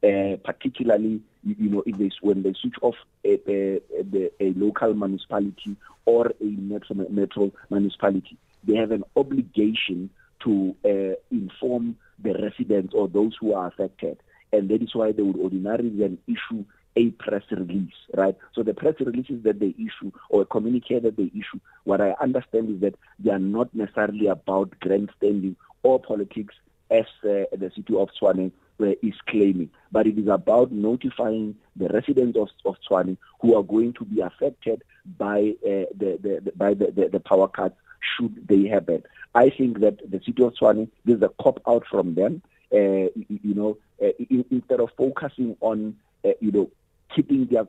uh, 0.02 0.36
particularly 0.44 1.20
you 1.44 1.68
know 1.68 1.82
if 1.86 1.96
they 1.98 2.10
when 2.20 2.42
they 2.42 2.52
switch 2.60 2.76
off 2.82 2.94
a, 3.24 3.40
a, 3.50 3.80
a, 3.98 4.30
a 4.40 4.52
local 4.54 4.94
municipality 4.94 5.76
or 6.04 6.32
a 6.40 6.44
metro, 6.44 6.94
metro 7.10 7.52
municipality, 7.70 8.38
they 8.64 8.76
have 8.76 8.92
an 8.92 9.04
obligation 9.16 10.08
to 10.42 10.74
uh, 10.84 11.14
inform 11.30 11.96
the 12.22 12.32
residents 12.34 12.94
or 12.94 13.08
those 13.08 13.36
who 13.40 13.52
are 13.52 13.66
affected, 13.66 14.18
and 14.52 14.68
that 14.68 14.82
is 14.82 14.94
why 14.94 15.12
they 15.12 15.22
would 15.22 15.36
ordinarily 15.36 15.90
then 15.90 16.18
issue 16.26 16.64
a 16.96 17.10
press 17.12 17.44
release, 17.50 17.94
right? 18.14 18.36
So 18.54 18.62
the 18.62 18.74
press 18.74 18.94
releases 18.98 19.42
that 19.44 19.60
they 19.60 19.74
issue 19.78 20.10
or 20.30 20.42
a 20.42 20.44
communique 20.44 20.98
that 20.98 21.16
they 21.16 21.30
issue, 21.34 21.60
what 21.84 22.00
I 22.00 22.16
understand 22.20 22.70
is 22.74 22.80
that 22.80 22.94
they 23.18 23.30
are 23.30 23.38
not 23.38 23.72
necessarily 23.74 24.26
about 24.26 24.78
grandstanding 24.80 25.56
or 25.82 26.00
politics 26.00 26.54
as 26.90 27.04
uh, 27.22 27.44
the 27.52 27.70
city 27.76 27.94
of 27.94 28.08
Tshwane 28.20 28.50
is 28.80 29.14
claiming, 29.26 29.70
but 29.92 30.06
it 30.06 30.18
is 30.18 30.28
about 30.28 30.72
notifying 30.72 31.56
the 31.76 31.88
residents 31.88 32.38
of, 32.38 32.48
of 32.64 32.76
Tshwane 32.88 33.16
who 33.40 33.56
are 33.56 33.62
going 33.62 33.92
to 33.94 34.04
be 34.04 34.20
affected 34.20 34.82
by 35.18 35.54
uh, 35.64 35.86
the, 35.96 36.18
the, 36.20 36.40
the, 36.44 36.52
by 36.56 36.74
the, 36.74 36.90
the, 36.90 37.08
the 37.08 37.20
power 37.20 37.48
cuts 37.48 37.76
should 38.16 38.46
they 38.46 38.68
happen. 38.68 39.02
I 39.34 39.50
think 39.50 39.80
that 39.80 39.98
the 40.10 40.20
city 40.24 40.42
of 40.42 40.54
Tshwane, 40.54 40.88
there's 41.04 41.22
a 41.22 41.30
cop 41.42 41.60
out 41.66 41.84
from 41.90 42.14
them. 42.14 42.42
Uh, 42.70 43.08
you 43.14 43.54
know, 43.54 43.78
uh, 44.02 44.12
instead 44.50 44.80
of 44.80 44.90
focusing 44.96 45.56
on, 45.60 45.96
uh, 46.24 46.30
you 46.40 46.52
know, 46.52 46.70
keeping 47.14 47.46
their 47.46 47.66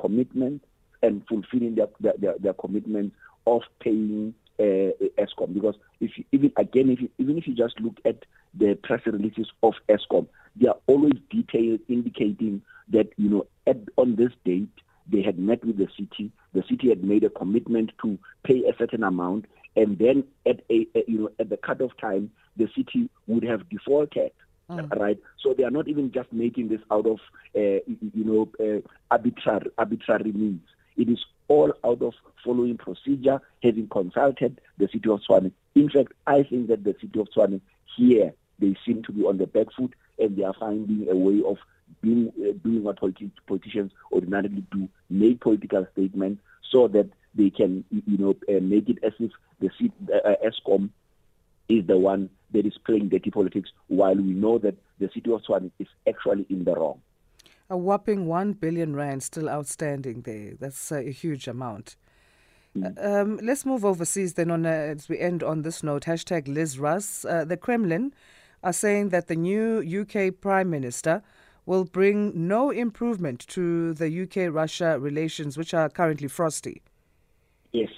commitment 0.00 0.62
and 1.02 1.22
fulfilling 1.26 1.74
their, 1.74 1.88
their, 2.00 2.14
their, 2.18 2.34
their 2.38 2.52
commitment 2.54 3.12
of 3.46 3.62
paying 3.80 4.34
uh, 4.58 4.92
Eskom. 5.18 5.52
Because 5.52 5.74
if 6.00 6.16
you, 6.16 6.24
even 6.32 6.52
again, 6.56 6.90
if 6.90 7.00
you, 7.00 7.10
even 7.18 7.38
if 7.38 7.46
you 7.46 7.54
just 7.54 7.78
look 7.80 7.96
at 8.04 8.24
the 8.54 8.74
press 8.82 9.00
releases 9.06 9.50
of 9.62 9.74
Eskom, 9.88 10.26
they 10.54 10.68
are 10.68 10.76
always 10.86 11.14
detailed, 11.30 11.80
indicating 11.88 12.62
that 12.88 13.10
you 13.16 13.28
know 13.28 13.46
at, 13.66 13.78
on 13.96 14.16
this 14.16 14.32
date 14.44 14.68
they 15.10 15.22
had 15.22 15.38
met 15.38 15.64
with 15.64 15.78
the 15.78 15.88
city. 15.96 16.30
The 16.52 16.62
made 17.06 17.24
a 17.24 17.30
commitment 17.30 17.92
to 18.02 18.18
pay 18.42 18.64
a 18.64 18.76
certain 18.76 19.02
amount, 19.02 19.46
and 19.76 19.98
then 19.98 20.24
at 20.46 20.60
a, 20.70 20.86
a 20.94 21.04
you 21.06 21.18
know 21.18 21.30
at 21.38 21.48
the 21.48 21.56
cutoff 21.56 21.96
time, 22.00 22.30
the 22.56 22.68
city 22.76 23.08
would 23.26 23.44
have 23.44 23.68
defaulted. 23.68 24.32
Mm. 24.70 24.98
Right, 24.98 25.18
so 25.40 25.54
they 25.54 25.62
are 25.62 25.70
not 25.70 25.86
even 25.86 26.10
just 26.10 26.32
making 26.32 26.68
this 26.68 26.80
out 26.90 27.06
of 27.06 27.20
uh, 27.54 27.80
you 27.86 28.24
know 28.24 28.48
uh, 28.58 28.80
arbitrary 29.10 29.70
arbitrary 29.78 30.32
means. 30.32 30.62
It 30.96 31.08
is 31.08 31.24
all 31.46 31.72
out 31.84 32.02
of 32.02 32.14
following 32.44 32.76
procedure, 32.76 33.40
having 33.62 33.86
consulted 33.88 34.60
the 34.78 34.88
city 34.88 35.08
of 35.08 35.20
Tshwane. 35.20 35.52
In 35.76 35.88
fact, 35.88 36.14
I 36.26 36.42
think 36.42 36.66
that 36.66 36.82
the 36.82 36.96
city 37.00 37.20
of 37.20 37.28
Tshwane 37.30 37.60
here 37.96 38.32
they 38.58 38.74
seem 38.84 39.02
to 39.04 39.12
be 39.12 39.22
on 39.22 39.38
the 39.38 39.46
back 39.46 39.66
foot 39.76 39.94
and 40.18 40.36
they 40.36 40.42
are 40.42 40.54
finding 40.58 41.06
a 41.10 41.14
way 41.14 41.42
of 41.46 41.58
being 42.02 42.32
uh, 42.40 42.52
doing 42.64 42.82
what 42.82 43.00
politi- 43.00 43.30
politicians 43.46 43.92
ordinarily 44.12 44.64
do, 44.72 44.88
make 45.10 45.40
political 45.40 45.86
statements 45.92 46.42
so 46.70 46.88
that 46.88 47.08
they 47.34 47.50
can, 47.50 47.84
you 47.90 48.18
know, 48.18 48.34
uh, 48.48 48.60
make 48.60 48.88
it 48.88 48.98
as 49.02 49.12
if 49.18 49.30
the 49.60 49.70
seat, 49.78 49.92
uh, 50.12 50.34
Eskom 50.44 50.90
is 51.68 51.86
the 51.86 51.96
one 51.96 52.30
that 52.52 52.64
is 52.64 52.78
playing 52.84 53.08
dirty 53.08 53.30
politics, 53.30 53.70
while 53.88 54.14
we 54.14 54.22
know 54.22 54.58
that 54.58 54.76
the 54.98 55.10
city 55.12 55.32
of 55.32 55.42
Tshwane 55.42 55.70
is 55.78 55.88
actually 56.08 56.46
in 56.48 56.64
the 56.64 56.74
wrong. 56.74 57.00
A 57.68 57.76
whopping 57.76 58.26
1 58.26 58.52
billion 58.54 58.94
rand 58.94 59.22
still 59.22 59.48
outstanding 59.48 60.22
there. 60.22 60.52
That's 60.58 60.92
uh, 60.92 60.96
a 60.96 61.10
huge 61.10 61.48
amount. 61.48 61.96
Mm. 62.76 63.04
Um, 63.04 63.40
let's 63.42 63.66
move 63.66 63.84
overseas 63.84 64.34
then 64.34 64.50
on 64.50 64.66
uh, 64.66 64.68
as 64.68 65.08
we 65.08 65.18
end 65.18 65.42
on 65.42 65.62
this 65.62 65.82
note. 65.82 66.04
Hashtag 66.04 66.46
Liz 66.46 66.76
Truss. 66.76 67.24
Uh, 67.24 67.44
the 67.44 67.56
Kremlin 67.56 68.12
are 68.62 68.72
saying 68.72 69.08
that 69.08 69.26
the 69.26 69.36
new 69.36 69.80
UK 69.80 70.40
Prime 70.40 70.70
Minister 70.70 71.22
will 71.66 71.84
bring 71.84 72.32
no 72.34 72.70
improvement 72.70 73.40
to 73.48 73.92
the 73.94 74.22
UK 74.22 74.52
Russia 74.54 74.98
relations, 74.98 75.58
which 75.58 75.74
are 75.74 75.88
currently 75.88 76.28
frosty. 76.28 76.80
Yes. 77.72 77.90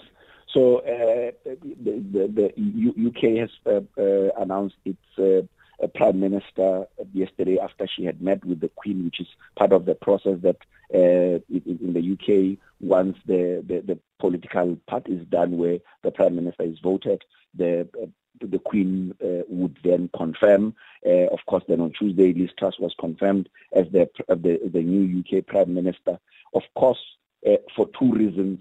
So 0.53 0.79
uh, 0.79 1.33
the, 1.45 2.03
the, 2.13 2.53
the, 2.57 3.07
UK 3.09 3.39
has 3.39 3.51
uh, 3.67 3.81
uh, 4.01 4.43
announced 4.43 4.77
its 4.85 5.19
uh, 5.19 5.87
prime 5.95 6.19
minister 6.19 6.87
yesterday 7.13 7.59
after 7.59 7.87
she 7.87 8.05
had 8.05 8.21
met 8.23 8.45
with 8.45 8.61
the 8.61 8.71
Queen, 8.71 9.05
which 9.05 9.21
is 9.21 9.29
part 9.57 9.73
of 9.73 9.85
the 9.85 9.95
process 9.95 10.39
that 10.43 10.57
uh, 10.95 11.39
in, 11.51 11.93
the 11.93 12.13
UK, 12.13 12.59
once 12.81 13.17
the, 13.27 13.63
the, 13.67 13.81
the, 13.81 13.99
political 14.19 14.77
part 14.89 15.09
is 15.09 15.25
done, 15.29 15.57
where 15.59 15.79
the 16.03 16.11
prime 16.11 16.35
minister 16.35 16.65
is 16.65 16.81
voted, 16.83 17.23
the 17.55 17.89
uh, 18.03 18.07
the 18.41 18.59
Queen 18.59 19.15
uh, 19.23 19.43
would 19.49 19.77
then 19.85 20.11
confirm. 20.17 20.75
Uh, 21.07 21.27
of 21.27 21.39
course, 21.47 21.65
then 21.69 21.81
on 21.81 21.93
Tuesday, 21.93 22.33
Liz 22.33 22.51
Truss 22.59 22.79
was 22.79 22.95
confirmed 22.99 23.49
as 23.73 23.87
the 23.93 24.09
the, 24.29 24.61
the 24.73 24.83
new 24.83 25.21
UK 25.21 25.47
Prime 25.47 25.75
Minister. 25.75 26.19
Of 26.55 26.63
course, 26.75 27.01
uh, 27.47 27.57
for 27.75 27.89
two 27.99 28.13
reasons. 28.13 28.61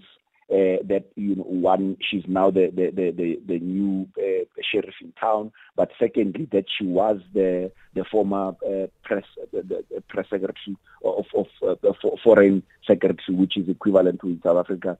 Uh, 0.50 0.80
that 0.82 1.04
you 1.14 1.36
know, 1.36 1.42
one, 1.42 1.94
she's 2.00 2.22
now 2.26 2.50
the 2.50 2.70
the 2.74 2.90
the, 2.90 3.38
the, 3.46 3.58
new 3.58 4.08
uh, 4.18 4.44
sheriff 4.62 4.94
in 5.02 5.12
town, 5.20 5.52
but 5.76 5.90
secondly, 5.98 6.48
that 6.50 6.64
she 6.74 6.86
was 6.86 7.20
the 7.34 7.70
the 7.92 8.02
former 8.02 8.56
uh, 8.66 8.86
press 9.04 9.24
the, 9.52 9.60
the, 9.60 10.02
press 10.08 10.24
secretary 10.30 10.74
of 11.04 11.26
of 11.34 11.96
foreign 12.24 12.62
secretary, 12.86 13.36
which 13.36 13.58
is 13.58 13.68
equivalent 13.68 14.22
to 14.22 14.28
in 14.28 14.40
South 14.42 14.56
Africa 14.56 14.96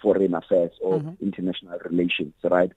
foreign 0.00 0.34
affairs 0.34 0.70
or 0.80 1.00
mm-hmm. 1.00 1.14
international 1.20 1.80
relations, 1.84 2.34
right? 2.44 2.70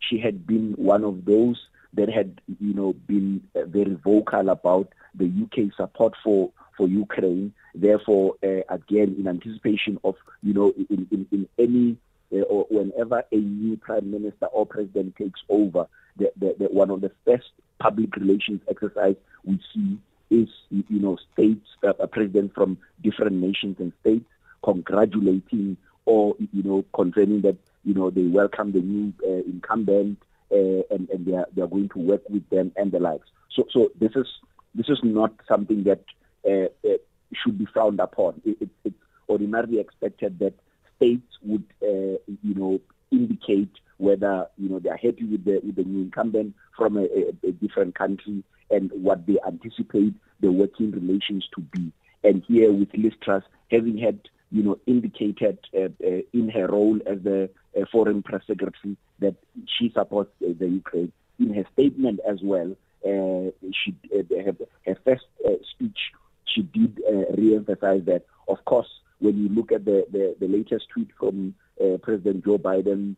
She 0.00 0.18
had 0.18 0.46
been 0.46 0.72
one 0.72 1.04
of 1.04 1.24
those 1.24 1.66
that 1.94 2.08
had, 2.08 2.40
you 2.60 2.74
know, 2.74 2.92
been 3.06 3.42
uh, 3.54 3.64
very 3.66 3.94
vocal 3.94 4.48
about 4.48 4.92
the 5.14 5.26
UK 5.26 5.74
support 5.76 6.14
for 6.22 6.50
for 6.76 6.88
Ukraine. 6.88 7.52
Therefore, 7.74 8.34
uh, 8.42 8.62
again, 8.68 9.16
in 9.18 9.28
anticipation 9.28 9.98
of, 10.04 10.16
you 10.42 10.52
know, 10.54 10.72
in, 10.90 11.06
in, 11.10 11.26
in 11.30 11.48
any 11.58 11.96
uh, 12.32 12.42
or 12.46 12.66
whenever 12.70 13.22
a 13.30 13.36
new 13.36 13.76
prime 13.76 14.10
minister 14.10 14.46
or 14.46 14.66
president 14.66 15.16
takes 15.16 15.40
over, 15.48 15.86
the, 16.16 16.32
the, 16.36 16.56
the, 16.58 16.64
one 16.66 16.90
of 16.90 17.00
the 17.00 17.10
first 17.24 17.50
public 17.78 18.16
relations 18.16 18.60
exercise 18.68 19.16
we 19.44 19.60
see 19.72 19.98
is, 20.30 20.48
you 20.70 21.00
know, 21.00 21.16
states, 21.32 21.66
uh, 21.86 21.92
presidents 22.06 22.54
from 22.54 22.78
different 23.02 23.36
nations 23.36 23.76
and 23.78 23.92
states 24.00 24.24
congratulating 24.62 25.76
or, 26.06 26.34
you 26.52 26.62
know, 26.62 26.84
confirming 26.94 27.42
that 27.42 27.56
you 27.84 27.94
know, 27.94 28.10
they 28.10 28.24
welcome 28.24 28.72
the 28.72 28.80
new 28.80 29.12
uh, 29.26 29.42
incumbent 29.46 30.22
uh, 30.50 30.82
and, 30.90 31.08
and 31.10 31.26
they 31.26 31.34
are, 31.34 31.46
they 31.54 31.62
are 31.62 31.68
going 31.68 31.88
to 31.90 31.98
work 31.98 32.22
with 32.28 32.48
them 32.50 32.72
and 32.76 32.92
the 32.92 33.00
likes. 33.00 33.28
So, 33.50 33.66
so 33.70 33.90
this 34.00 34.12
is 34.14 34.26
this 34.74 34.88
is 34.88 34.98
not 35.02 35.32
something 35.48 35.84
that 35.84 36.04
uh, 36.44 36.68
uh 36.88 36.96
should 37.32 37.58
be 37.58 37.66
frowned 37.66 38.00
upon. 38.00 38.40
It, 38.44 38.56
it, 38.60 38.68
it's 38.84 38.96
ordinarily 39.28 39.80
expected 39.80 40.38
that 40.40 40.54
states 40.96 41.38
would, 41.42 41.64
you 41.80 42.54
know, 42.54 42.80
indicate 43.10 43.70
whether 43.98 44.48
you 44.58 44.68
know 44.68 44.78
they 44.78 44.90
are 44.90 44.96
happy 44.96 45.24
with 45.24 45.44
the 45.44 45.60
with 45.64 45.76
the 45.76 45.84
new 45.84 46.02
incumbent 46.02 46.54
from 46.76 46.96
a, 46.96 47.02
a, 47.02 47.48
a 47.48 47.52
different 47.52 47.94
country 47.94 48.42
and 48.70 48.90
what 48.92 49.26
they 49.26 49.38
anticipate 49.46 50.14
the 50.40 50.50
working 50.50 50.90
relations 50.90 51.48
to 51.54 51.60
be. 51.60 51.92
And 52.22 52.42
here 52.46 52.72
with 52.72 52.88
Liz 52.94 53.12
Truss, 53.22 53.42
having 53.70 53.98
had 53.98 54.18
you 54.54 54.62
know, 54.62 54.78
indicated 54.86 55.58
uh, 55.76 55.86
uh, 56.06 56.20
in 56.32 56.48
her 56.48 56.68
role 56.68 57.00
as 57.06 57.18
the 57.24 57.50
uh, 57.76 57.84
foreign 57.90 58.22
press 58.22 58.42
secretary 58.46 58.96
that 59.18 59.34
she 59.66 59.90
supports 59.92 60.30
the 60.40 60.68
Ukraine. 60.68 61.10
In 61.40 61.52
her 61.54 61.64
statement 61.72 62.20
as 62.26 62.38
well, 62.40 62.76
she 63.04 63.96
her, 64.12 64.54
her 64.86 64.96
first 65.04 65.24
speech, 65.72 65.98
she 66.44 66.62
did 66.62 67.00
re-emphasize 67.36 68.02
that, 68.06 68.22
of 68.46 68.64
course, 68.64 68.86
when 69.18 69.36
you 69.42 69.48
look 69.48 69.72
at 69.72 69.84
the, 69.84 70.06
the, 70.12 70.36
the 70.38 70.46
latest 70.46 70.84
tweet 70.88 71.08
from 71.18 71.56
President 72.02 72.44
Joe 72.44 72.58
Biden 72.58 73.16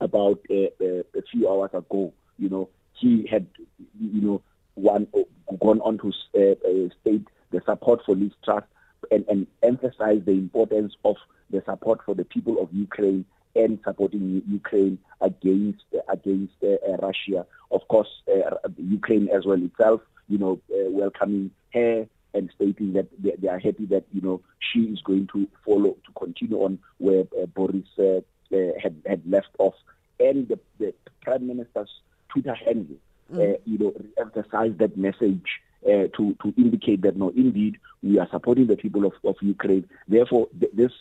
about 0.00 0.40
a 0.50 0.70
few 1.32 1.50
hours 1.50 1.70
ago, 1.74 2.12
you 2.38 2.48
know, 2.48 2.68
he 2.92 3.26
had, 3.28 3.48
you 4.00 4.20
know, 4.20 4.42
one 4.74 5.08
gone 5.60 5.80
on 5.80 5.98
to 5.98 6.08
uh, 6.08 6.94
state 7.00 7.26
the 7.50 7.60
support 7.66 8.00
for 8.06 8.14
Liz 8.14 8.30
Truss 8.44 8.62
and, 9.10 9.24
and 9.28 9.46
emphasize 9.62 10.20
the 10.24 10.32
importance 10.32 10.94
of 11.04 11.16
the 11.50 11.62
support 11.64 12.00
for 12.04 12.14
the 12.14 12.24
people 12.24 12.60
of 12.60 12.68
Ukraine 12.72 13.24
and 13.56 13.78
supporting 13.84 14.42
Ukraine 14.48 14.98
against 15.20 15.84
against 16.08 16.54
uh, 16.62 16.76
uh, 16.88 16.96
Russia. 16.96 17.46
Of 17.70 17.86
course, 17.88 18.08
uh, 18.28 18.56
Ukraine 18.78 19.28
as 19.28 19.44
well 19.44 19.62
itself, 19.62 20.00
you 20.28 20.38
know, 20.38 20.60
uh, 20.72 20.90
welcoming 20.90 21.50
her 21.72 22.06
and 22.34 22.50
stating 22.54 22.92
that 22.94 23.06
they, 23.22 23.32
they, 23.38 23.48
are 23.48 23.60
happy 23.60 23.86
that 23.86 24.04
you 24.12 24.20
know 24.20 24.40
she 24.58 24.80
is 24.80 25.00
going 25.02 25.28
to 25.32 25.48
follow 25.64 25.96
to 26.04 26.12
continue 26.18 26.58
on 26.58 26.78
where 26.98 27.24
uh, 27.40 27.46
Boris 27.46 27.86
uh, 27.98 28.20
had 28.82 28.96
had 29.06 29.22
left 29.26 29.50
off, 29.58 29.74
and 30.18 30.48
the, 30.48 30.58
the 30.78 30.92
prime 31.22 31.46
minister's 31.46 31.90
Twitter 32.28 32.54
handle, 32.54 32.96
mm. 33.32 33.56
you 33.64 33.78
know, 33.78 33.92
emphasized 34.18 34.78
that 34.78 34.96
message 34.96 35.60
uh, 35.86 36.08
to, 36.16 36.36
to 36.42 36.54
indicate 36.56 37.02
that 37.02 37.16
no, 37.16 37.28
indeed, 37.30 37.78
we 38.02 38.18
are 38.18 38.28
supporting 38.30 38.66
the 38.66 38.76
people 38.76 39.04
of, 39.04 39.12
of 39.24 39.36
Ukraine. 39.40 39.88
Therefore, 40.08 40.48
th- 40.58 40.72
this 40.74 40.92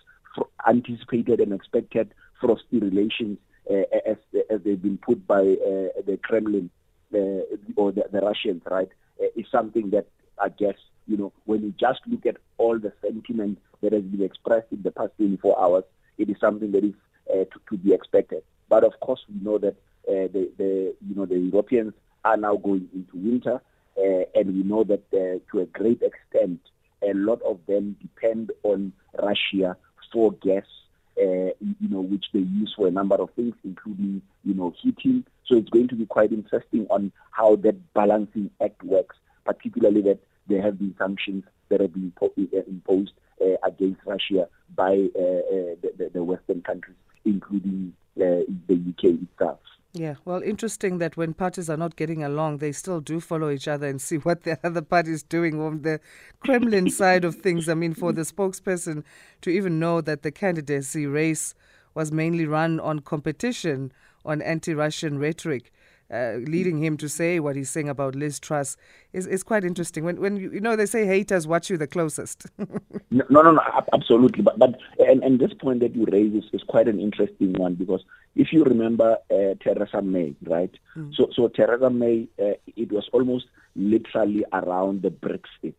anticipated 0.67 1.39
and 1.39 1.53
expected 1.53 2.13
frosty 2.39 2.79
relations 2.79 3.37
uh, 3.69 3.83
as, 4.05 4.17
as 4.49 4.61
they've 4.63 4.81
been 4.81 4.97
put 4.97 5.25
by 5.25 5.39
uh, 5.39 6.01
the 6.05 6.19
Kremlin 6.21 6.69
uh, 7.13 7.43
or 7.75 7.91
the, 7.91 8.05
the, 8.11 8.19
Russians, 8.19 8.61
right, 8.69 8.89
uh, 9.21 9.27
is 9.35 9.45
something 9.51 9.91
that 9.91 10.07
I 10.41 10.49
guess, 10.49 10.75
you 11.07 11.15
know, 11.15 11.31
when 11.45 11.61
you 11.61 11.73
just 11.79 12.01
look 12.07 12.25
at 12.25 12.37
all 12.57 12.77
the 12.77 12.91
sentiment 13.01 13.59
that 13.81 13.93
has 13.93 14.03
been 14.03 14.23
expressed 14.23 14.67
in 14.71 14.81
the 14.81 14.91
past 14.91 15.11
24 15.17 15.59
hours, 15.59 15.83
it 16.17 16.29
is 16.29 16.35
something 16.39 16.71
that 16.73 16.83
is 16.83 16.93
uh, 17.29 17.45
to, 17.45 17.61
to, 17.69 17.77
be 17.77 17.93
expected. 17.93 18.43
But 18.67 18.83
of 18.83 18.99
course, 18.99 19.23
we 19.29 19.41
know 19.41 19.57
that 19.59 19.75
the, 20.05 20.51
the, 20.57 20.95
you 21.07 21.15
know, 21.15 21.25
the 21.25 21.37
Europeans 21.37 21.93
are 22.25 22.37
now 22.37 22.55
going 22.55 22.89
into 22.93 23.15
winter. 23.15 23.61
Uh, 23.97 24.25
and 24.35 24.47
we 24.55 24.63
know 24.63 24.83
that 24.83 25.03
uh, 25.13 25.39
to 25.51 25.61
a 25.61 25.65
great 25.67 26.01
extent, 26.01 26.59
a 27.01 27.13
lot 27.13 27.41
of 27.43 27.59
them 27.67 27.95
depend 28.01 28.51
on 28.63 28.93
Russia 29.21 29.77
for 30.11 30.31
gas, 30.31 30.63
uh, 31.17 31.51
you 31.59 31.89
know, 31.89 32.01
which 32.01 32.25
they 32.33 32.39
use 32.39 32.73
for 32.75 32.87
a 32.87 32.91
number 32.91 33.15
of 33.15 33.29
things, 33.35 33.55
including, 33.63 34.21
you 34.43 34.53
know, 34.53 34.73
heating. 34.81 35.23
So 35.45 35.57
it's 35.57 35.69
going 35.69 35.89
to 35.89 35.95
be 35.95 36.05
quite 36.05 36.31
interesting 36.31 36.87
on 36.89 37.11
how 37.31 37.57
that 37.57 37.93
balancing 37.93 38.49
act 38.63 38.83
works, 38.83 39.15
particularly 39.45 40.01
that 40.03 40.19
there 40.47 40.61
have 40.61 40.79
been 40.79 40.95
sanctions 40.97 41.43
that 41.69 41.81
have 41.81 41.93
been 41.93 42.11
imposed 42.67 43.13
uh, 43.41 43.55
against 43.63 44.01
Russia 44.05 44.47
by 44.75 44.91
uh, 45.15 45.19
uh, 45.19 45.75
the, 45.81 46.11
the, 46.13 46.23
Western 46.23 46.61
countries, 46.61 46.97
including 47.25 47.93
the 48.15 48.45
UK 48.69 49.19
itself. 49.21 49.59
Yeah, 49.95 50.15
well, 50.25 50.41
interesting 50.41 50.97
that 50.97 51.17
when 51.17 51.35
parties 51.35 51.69
are 51.69 51.77
not 51.77 51.95
getting 51.95 52.23
along, 52.23 52.57
they 52.57 52.71
still 52.71 52.99
do 52.99 53.19
follow 53.19 53.51
each 53.51 53.67
other 53.67 53.87
and 53.87 54.01
see 54.01 54.15
what 54.27 54.41
the 54.41 54.57
other 54.63 54.81
party 54.81 55.11
is 55.11 55.21
doing 55.21 55.61
on 55.61 55.83
the 55.83 55.99
Kremlin 56.39 56.89
side 56.89 57.23
of 57.23 57.35
things. 57.35 57.69
I 57.69 57.75
mean, 57.75 57.93
for 57.93 58.11
the 58.11 58.23
spokesperson 58.23 59.03
to 59.41 59.51
even 59.51 59.77
know 59.79 60.01
that 60.01 60.23
the 60.23 60.31
candidacy 60.31 61.05
race 61.05 61.53
was 61.93 62.11
mainly 62.11 62.45
run 62.45 62.79
on 62.79 63.01
competition, 63.01 63.91
on 64.25 64.41
anti 64.41 64.73
Russian 64.73 65.19
rhetoric. 65.19 65.71
Uh, 66.13 66.37
leading 66.45 66.77
him 66.77 66.95
to 66.95 67.09
say 67.09 67.39
what 67.39 67.55
he's 67.55 67.71
saying 67.71 67.89
about 67.89 68.13
Liz 68.13 68.39
Truss 68.39 68.77
is, 69.13 69.25
is 69.25 69.41
quite 69.41 69.63
interesting. 69.63 70.03
When 70.03 70.19
when 70.21 70.37
you, 70.37 70.51
you 70.51 70.59
know 70.59 70.75
they 70.75 70.85
say 70.85 71.07
haters 71.07 71.47
watch 71.47 71.71
you 71.71 71.77
the 71.77 71.87
closest. 71.87 72.45
no, 73.09 73.25
no, 73.31 73.41
no, 73.41 73.59
absolutely. 73.93 74.43
But 74.43 74.59
but 74.59 74.79
and, 74.99 75.23
and 75.23 75.39
this 75.39 75.53
point 75.59 75.79
that 75.79 75.95
you 75.95 76.05
raise 76.11 76.35
is, 76.35 76.43
is 76.53 76.61
quite 76.61 76.87
an 76.87 76.99
interesting 76.99 77.53
one 77.53 77.73
because 77.73 78.03
if 78.35 78.53
you 78.53 78.63
remember 78.63 79.17
uh, 79.31 79.55
Theresa 79.63 80.03
May, 80.03 80.35
right? 80.43 80.71
Mm. 80.95 81.15
So 81.15 81.29
so 81.35 81.47
Theresa 81.47 81.89
May, 81.89 82.27
uh, 82.39 82.57
it 82.75 82.91
was 82.91 83.09
almost 83.11 83.45
literally 83.75 84.45
around 84.53 85.01
the 85.01 85.09
Brexit, 85.09 85.73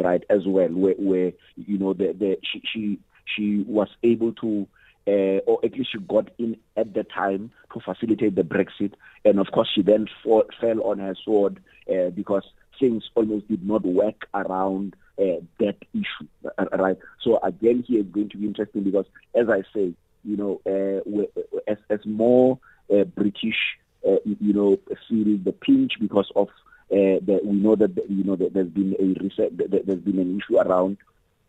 right, 0.00 0.22
as 0.30 0.46
well, 0.46 0.68
where 0.68 0.94
where 0.94 1.32
you 1.56 1.78
know 1.78 1.94
the 1.94 2.14
the 2.16 2.38
she 2.44 2.62
she, 2.72 2.98
she 3.24 3.64
was 3.66 3.88
able 4.04 4.32
to 4.34 4.68
uh, 5.10 5.38
or 5.50 5.56
at 5.66 5.72
least 5.76 5.90
she 5.92 5.98
got 6.16 6.26
in 6.38 6.50
at 6.76 6.88
the 6.96 7.04
time 7.20 7.42
to 7.72 7.80
facilitate 7.80 8.34
the 8.36 8.46
Brexit. 8.54 8.92
And 9.24 9.40
of 9.40 9.48
course, 9.54 9.68
she 9.74 9.82
then 9.82 10.06
fell 10.60 10.80
on 10.90 10.96
her 11.06 11.14
sword 11.24 11.54
uh, 11.92 12.10
because 12.20 12.46
things 12.78 13.02
almost 13.18 13.48
did 13.48 13.62
not 13.72 13.82
work 13.84 14.20
around 14.32 14.88
uh, 15.18 15.40
that 15.58 15.78
issue, 15.92 16.28
uh, 16.58 16.66
right? 16.84 16.98
So 17.24 17.38
again, 17.42 17.84
here 17.86 18.00
it's 18.02 18.14
going 18.16 18.30
to 18.30 18.38
be 18.38 18.46
interesting 18.46 18.84
because, 18.84 19.08
as 19.34 19.46
I 19.48 19.60
say, 19.74 19.86
you 20.30 20.36
know, 20.40 20.52
uh, 20.74 21.00
as, 21.72 21.78
as 21.94 22.00
more 22.06 22.58
uh, 22.94 23.04
British, 23.04 23.60
you 24.42 24.54
know, 24.58 24.78
feel 25.08 25.38
the 25.48 25.54
pinch 25.66 25.92
because 26.00 26.30
of 26.34 26.48
Uh, 26.90 27.22
we 27.50 27.56
know 27.64 27.76
that 27.76 27.92
you 28.16 28.24
know 28.24 28.36
that 28.42 28.50
there's 28.52 28.74
been 28.80 28.92
a 28.98 29.06
reset, 29.22 29.50
there's 29.86 30.04
been 30.08 30.18
an 30.18 30.30
issue 30.38 30.58
around 30.58 30.96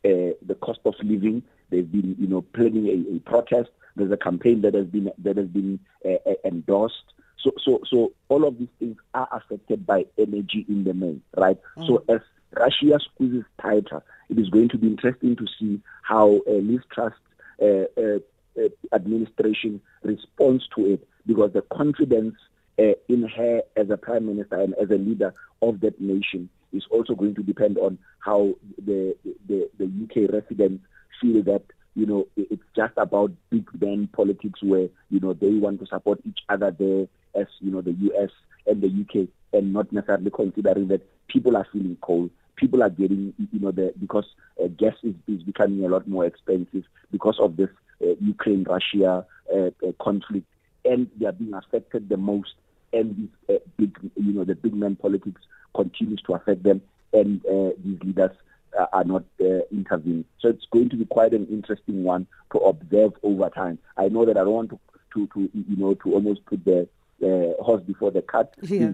uh, 0.06 0.34
the 0.46 0.58
cost 0.62 0.80
of 0.86 0.96
living. 1.04 1.44
They've 1.70 1.90
been 1.90 2.16
you 2.20 2.28
know 2.28 2.42
planning 2.42 2.88
a, 2.88 3.16
a 3.16 3.20
protest. 3.20 3.70
There's 3.96 4.12
a 4.12 4.18
campaign 4.18 4.62
that 4.62 4.74
has 4.74 4.86
been 4.88 5.12
that 5.20 5.38
has 5.38 5.48
been 5.48 5.80
uh, 6.06 6.34
endorsed. 6.44 7.14
So 7.40 7.52
so 7.64 7.82
so 7.90 8.14
all 8.30 8.46
of 8.46 8.58
these 8.58 8.70
things 8.80 8.98
are 9.14 9.28
affected 9.32 9.86
by 9.86 10.06
energy 10.18 10.66
in 10.68 10.84
the 10.84 10.94
main, 10.94 11.22
right? 11.38 11.58
Mm. 11.78 11.88
So 11.88 12.04
as 12.10 12.22
Russia 12.54 13.00
squeezes 13.00 13.46
tighter, 13.62 14.04
it 14.30 14.38
is 14.38 14.50
going 14.50 14.70
to 14.70 14.78
be 14.78 14.88
interesting 14.88 15.36
to 15.38 15.46
see 15.60 15.82
how 16.04 16.42
uh, 16.48 16.52
Liz 16.52 16.82
Truss 16.92 17.14
uh, 17.62 17.86
uh, 17.98 18.20
uh, 18.58 18.70
administration 18.94 19.82
responds 20.04 20.68
to 20.76 20.86
it 20.86 21.08
because 21.26 21.54
the 21.54 21.62
confidence 21.62 22.36
uh, 22.80 22.94
in 23.08 23.24
her 23.24 23.62
as 23.76 23.90
a 23.90 23.98
prime 23.98 24.26
minister 24.26 24.60
and 24.60 24.74
as 24.76 24.90
a 24.90 24.96
leader 24.96 25.34
of 25.62 25.80
that 25.82 26.00
nation 26.02 26.50
is 26.74 26.84
also 26.90 27.16
going 27.16 27.36
to 27.36 27.44
depend 27.44 27.78
on 27.78 27.98
how 28.20 28.54
the 28.86 29.16
the, 29.48 29.70
the 29.78 29.86
UK 29.86 30.32
residents 30.32 30.84
feel 31.20 31.44
that 31.44 31.64
you 31.96 32.06
know 32.06 32.28
it's 32.36 32.64
just 32.76 32.94
about 32.98 33.32
big 33.50 33.68
man 33.80 34.08
politics 34.14 34.62
where 34.64 34.88
you 35.10 35.20
know 35.20 35.34
they 35.34 35.50
want 35.50 35.80
to 35.80 35.86
support 35.86 36.20
each 36.26 36.40
other 36.50 36.72
there 36.72 37.08
as 37.40 37.48
you 37.60 37.72
know 37.72 37.82
the 37.82 37.92
US 37.92 38.30
and 38.68 38.82
the 38.82 38.88
UK 38.88 39.28
and 39.54 39.74
not 39.74 39.92
necessarily 39.92 40.32
considering 40.32 40.88
that 40.88 41.02
people 41.28 41.58
are 41.58 41.68
feeling 41.72 41.98
cold. 42.02 42.30
People 42.56 42.84
are 42.84 42.90
getting 42.90 43.34
you 43.52 43.60
know 43.60 43.72
the 43.72 43.94
because 44.00 44.26
uh, 44.64 44.68
gas 44.68 44.94
is, 45.04 45.16
is 45.28 45.42
becoming 45.44 45.84
a 45.84 45.88
lot 45.88 46.08
more 46.08 46.26
expensive 46.26 46.84
because 47.12 47.38
of 47.40 47.58
this 47.58 47.70
uh, 48.04 48.14
Ukraine 48.22 48.64
Russia 48.64 49.26
uh, 49.54 49.58
uh, 49.58 49.92
conflict. 50.00 50.46
And 50.84 51.08
they 51.20 51.28
are 51.28 51.32
being 51.32 51.54
affected 51.54 52.10
the 52.10 52.18
most 52.18 52.54
and 52.94 53.30
this 53.48 53.56
uh, 53.56 53.60
big 53.78 53.98
you 54.16 54.34
know 54.34 54.44
the 54.44 54.56
big 54.56 54.74
man 54.74 54.96
politics 54.96 55.42
continues 55.74 56.22
to 56.22 56.34
affect 56.34 56.64
them 56.64 56.82
and 57.14 57.46
uh, 57.46 57.70
these 57.84 58.00
leaders 58.04 58.32
uh, 58.80 58.86
are 58.94 59.04
not 59.04 59.24
uh, 59.42 59.60
intervening. 59.72 60.26
So 60.40 60.50
it's 60.50 60.66
going 60.72 60.90
to 60.90 60.96
be 60.96 61.06
quite 61.06 61.34
an 61.34 61.48
interesting 61.48 62.04
one 62.04 62.28
to 62.52 62.60
observe 62.60 63.14
over 63.24 63.50
time. 63.50 63.80
I 63.98 64.08
know 64.08 64.26
that 64.26 64.38
i 64.38 64.44
don't 64.44 64.54
want 64.54 64.70
to 64.72 64.80
to, 65.14 65.28
to 65.28 65.50
you 65.54 65.76
know 65.76 65.94
to 65.96 66.14
almost 66.14 66.46
put 66.46 66.64
the 66.66 66.88
uh, 67.24 67.62
horse 67.62 67.84
before 67.84 68.12
the 68.12 68.22
cart 68.22 68.50
yeah. 68.64 68.92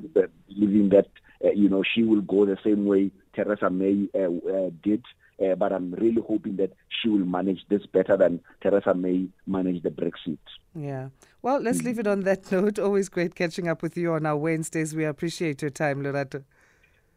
believing 0.47 0.89
that 0.89 1.07
uh, 1.45 1.51
you 1.51 1.69
know 1.69 1.83
she 1.83 2.03
will 2.03 2.21
go 2.21 2.45
the 2.45 2.57
same 2.63 2.85
way 2.85 3.11
Theresa 3.33 3.69
May 3.69 4.09
uh, 4.15 4.29
uh, 4.49 4.69
did 4.83 5.03
uh, 5.41 5.55
but 5.55 5.71
I'm 5.71 5.91
really 5.93 6.21
hoping 6.27 6.55
that 6.57 6.73
she 7.01 7.09
will 7.09 7.25
manage 7.25 7.59
this 7.69 7.85
better 7.85 8.17
than 8.17 8.39
Theresa 8.61 8.93
May 8.93 9.27
managed 9.45 9.83
the 9.83 9.89
Brexit. 9.89 10.37
Yeah. 10.75 11.09
Well, 11.41 11.59
let's 11.59 11.83
leave 11.83 11.99
it 11.99 12.07
on 12.07 12.21
that 12.21 12.51
note. 12.51 12.79
Always 12.79 13.09
great 13.09 13.35
catching 13.35 13.67
up 13.67 13.81
with 13.81 13.97
you 13.97 14.13
on 14.13 14.25
our 14.25 14.37
Wednesdays. 14.37 14.95
We 14.95 15.05
appreciate 15.05 15.61
your 15.61 15.71
time, 15.71 16.03
Lorato. 16.03 16.43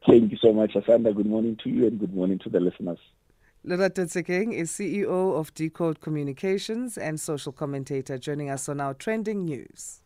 Thank 0.07 0.33
you 0.33 0.39
so 0.41 0.53
much, 0.53 0.73
Asanda. 0.73 1.15
Good 1.15 1.27
morning 1.27 1.59
to 1.65 1.71
you 1.71 1.87
and 1.87 1.99
good 1.99 2.15
morning 2.15 2.39
to 2.41 2.49
the 2.49 2.61
listeners. 2.61 2.99
Lorato 3.67 4.07
Tshenkeng 4.07 4.55
is 4.55 4.71
CEO 4.71 5.39
of 5.39 5.53
Decode 5.53 6.01
Communications 6.01 6.97
and 6.97 7.21
social 7.21 7.53
commentator 7.53 8.17
joining 8.17 8.49
us 8.49 8.69
on 8.71 8.81
our 8.81 8.95
trending 8.95 9.45
news. 9.45 10.01